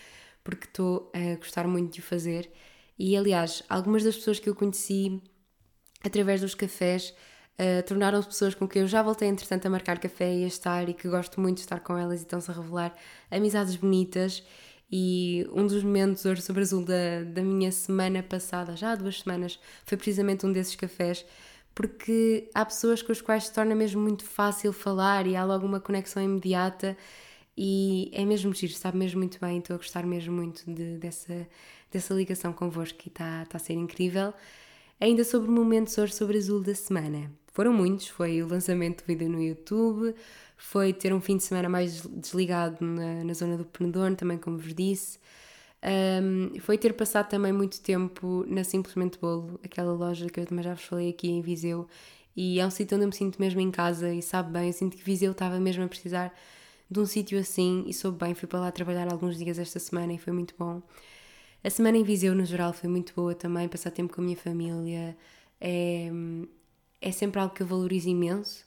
[0.42, 2.50] porque estou a gostar muito de o fazer.
[2.98, 5.22] E aliás, algumas das pessoas que eu conheci
[6.02, 7.14] através dos cafés
[7.60, 10.88] uh, tornaram-se pessoas com quem eu já voltei, entretanto, a marcar café e a estar
[10.88, 12.94] e que gosto muito de estar com elas e estão-se a revelar
[13.30, 14.42] amizades bonitas.
[14.90, 19.20] E um dos momentos hoje sobre azul da, da minha semana passada, já há duas
[19.20, 21.26] semanas, foi precisamente um desses cafés,
[21.74, 25.66] porque há pessoas com as quais se torna mesmo muito fácil falar e há logo
[25.66, 26.96] uma conexão imediata
[27.56, 31.48] e é mesmo giro, sabe mesmo muito bem, estou a gostar mesmo muito de, dessa,
[31.90, 34.32] dessa ligação convosco e está, está a ser incrível.
[35.00, 37.30] Ainda sobre momentos hoje sobre azul da semana.
[37.56, 40.14] Foram muitos, foi o lançamento do vídeo no YouTube,
[40.58, 44.58] foi ter um fim de semana mais desligado na, na zona do Penedorno, também como
[44.58, 45.18] vos disse.
[45.82, 50.62] Um, foi ter passado também muito tempo na Simplesmente Bolo, aquela loja que eu também
[50.62, 51.88] já vos falei aqui em Viseu,
[52.36, 54.72] e é um sítio onde eu me sinto mesmo em casa e sabe bem, eu
[54.74, 56.34] sinto que Viseu estava mesmo a precisar
[56.90, 60.12] de um sítio assim e soube bem, fui para lá trabalhar alguns dias esta semana
[60.12, 60.82] e foi muito bom.
[61.64, 64.36] A semana em Viseu, no geral, foi muito boa também, passar tempo com a minha
[64.36, 65.16] família,
[65.58, 66.10] é,
[67.00, 68.64] é sempre algo que eu valorizo imenso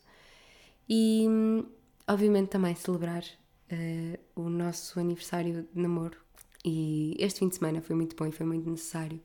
[0.87, 1.25] e,
[2.07, 6.17] obviamente, também celebrar uh, o nosso aniversário de namoro.
[6.65, 9.19] E este fim de semana foi muito bom e foi muito necessário.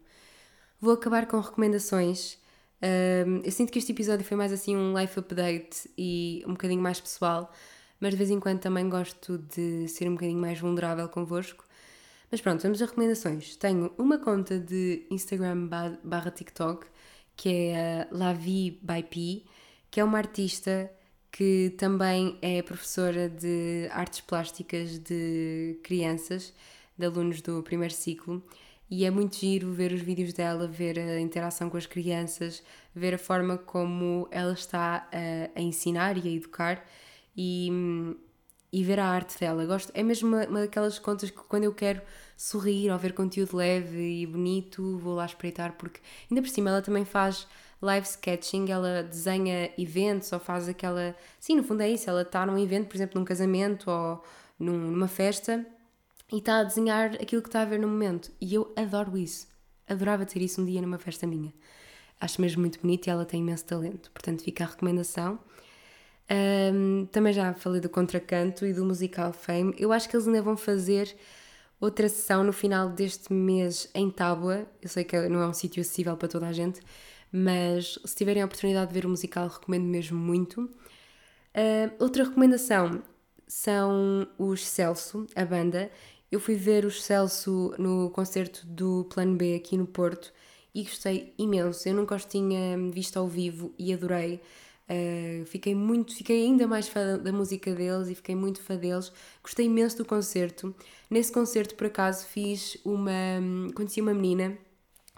[0.80, 2.38] Vou acabar com recomendações.
[2.82, 6.82] Um, eu sinto que este episódio foi mais assim um life update e um bocadinho
[6.82, 7.50] mais pessoal,
[7.98, 11.64] mas de vez em quando também gosto de ser um bocadinho mais vulnerável convosco.
[12.30, 13.56] Mas pronto, vamos a recomendações.
[13.56, 15.68] Tenho uma conta de Instagram
[16.02, 16.86] barra TikTok
[17.36, 18.80] que é a Lavi
[19.10, 19.42] P,
[19.90, 20.90] que é uma artista
[21.30, 26.52] que também é professora de artes plásticas de crianças,
[26.96, 28.42] de alunos do primeiro ciclo.
[28.88, 32.62] E é muito giro ver os vídeos dela, ver a interação com as crianças,
[32.94, 36.84] ver a forma como ela está a, a ensinar e a educar
[37.36, 37.68] e,
[38.74, 39.64] e ver a arte dela.
[39.64, 42.02] Gosto, é mesmo uma, uma daquelas contas que quando eu quero
[42.36, 46.82] sorrir ou ver conteúdo leve e bonito, vou lá espreitar, porque ainda por cima ela
[46.82, 47.46] também faz
[47.80, 51.14] live sketching, ela desenha eventos ou faz aquela.
[51.38, 54.24] Sim, no fundo é isso, ela está num evento, por exemplo, num casamento ou
[54.58, 55.64] num, numa festa
[56.32, 58.32] e está a desenhar aquilo que está a ver no momento.
[58.40, 59.46] E eu adoro isso.
[59.86, 61.54] Adorava ter isso um dia numa festa minha.
[62.20, 64.10] Acho mesmo muito bonito e ela tem imenso talento.
[64.10, 65.38] Portanto, fica a recomendação.
[66.30, 69.74] Um, também já falei do contracanto e do musical Fame.
[69.78, 71.14] Eu acho que eles ainda vão fazer
[71.80, 74.66] outra sessão no final deste mês em Tábua.
[74.80, 76.80] Eu sei que não é um sítio acessível para toda a gente,
[77.30, 80.62] mas se tiverem a oportunidade de ver o musical, recomendo mesmo muito.
[80.62, 83.02] Uh, outra recomendação
[83.46, 85.90] são os Celso, a banda.
[86.32, 90.32] Eu fui ver os Celso no concerto do Plano B aqui no Porto
[90.74, 91.88] e gostei imenso.
[91.88, 94.40] Eu nunca os tinha visto ao vivo e adorei.
[94.88, 99.10] Uh, fiquei muito, fiquei ainda mais fã da música deles e fiquei muito fã deles.
[99.42, 100.74] Gostei imenso do concerto.
[101.10, 103.12] Nesse concerto, por acaso, fiz uma.
[103.74, 104.58] Conheci uma menina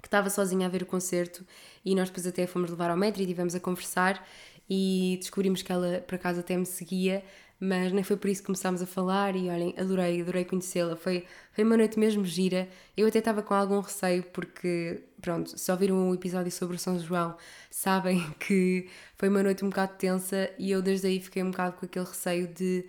[0.00, 1.44] que estava sozinha a ver o concerto
[1.84, 4.24] e nós depois até fomos levar ao metro e estivemos a conversar
[4.68, 7.24] e descobrimos que ela, por acaso, até me seguia
[7.59, 10.96] mas nem foi por isso que começámos a falar e olhem, adorei, adorei conhecê-la.
[10.96, 12.68] Foi, foi uma noite mesmo gira.
[12.96, 16.98] Eu até estava com algum receio porque, pronto, se ouviram um episódio sobre o São
[16.98, 17.36] João,
[17.70, 21.76] sabem que foi uma noite um bocado tensa e eu desde aí fiquei um bocado
[21.76, 22.84] com aquele receio de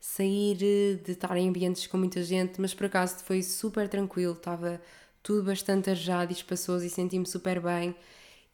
[0.00, 4.80] sair, de estar em ambientes com muita gente, mas por acaso foi super tranquilo, estava
[5.22, 7.94] tudo bastante arejado e espaçoso e senti-me super bem.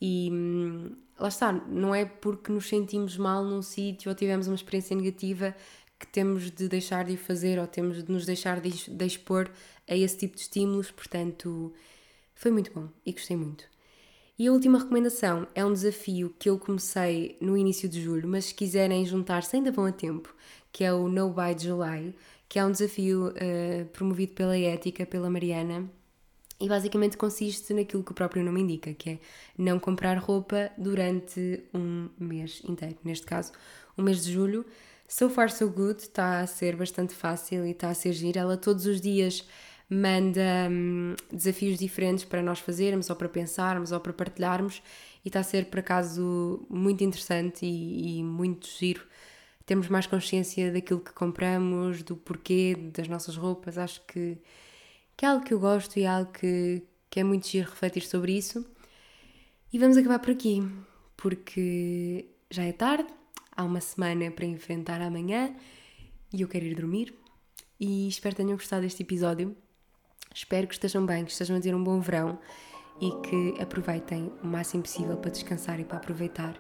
[0.01, 4.55] E hum, lá está, não é porque nos sentimos mal num sítio ou tivemos uma
[4.55, 5.55] experiência negativa
[5.99, 9.51] que temos de deixar de fazer ou temos de nos deixar de, de expor
[9.89, 11.73] a esse tipo de estímulos, portanto,
[12.35, 13.65] foi muito bom e gostei muito.
[14.39, 18.47] E a última recomendação é um desafio que eu comecei no início de julho, mas
[18.47, 20.35] se quiserem juntar-se ainda vão a tempo,
[20.71, 22.15] que é o No Buy July,
[22.47, 25.91] que é um desafio uh, promovido pela Ética, pela Mariana,
[26.59, 29.19] e basicamente consiste naquilo que o próprio nome indica, que é
[29.59, 32.97] não comprar roupa durante um mês inteiro.
[33.05, 33.53] Neste caso,
[33.97, 34.65] o mês de julho.
[35.09, 38.39] So far so good, está a ser bastante fácil e está a ser giro.
[38.39, 39.47] Ela todos os dias
[39.89, 44.83] manda hum, desafios diferentes para nós fazermos, ou para pensarmos, ou para partilharmos,
[45.25, 49.03] e está a ser por acaso muito interessante e, e muito giro.
[49.65, 53.79] Temos mais consciência daquilo que compramos, do porquê das nossas roupas.
[53.79, 54.39] Acho que
[55.17, 58.03] que é algo que eu gosto e é algo que, que é muito giro refletir
[58.03, 58.65] sobre isso.
[59.73, 60.63] E vamos acabar por aqui,
[61.17, 63.09] porque já é tarde,
[63.57, 65.55] há uma semana para enfrentar amanhã
[66.33, 67.15] e eu quero ir dormir.
[67.79, 69.57] e espero que tenham gostado deste episódio.
[70.35, 72.39] Espero que estejam bem, que estejam a ter um bom verão
[73.01, 76.59] e que aproveitem o máximo possível para descansar e para aproveitar.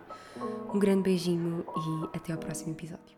[0.72, 3.15] Um grande beijinho e até ao próximo episódio.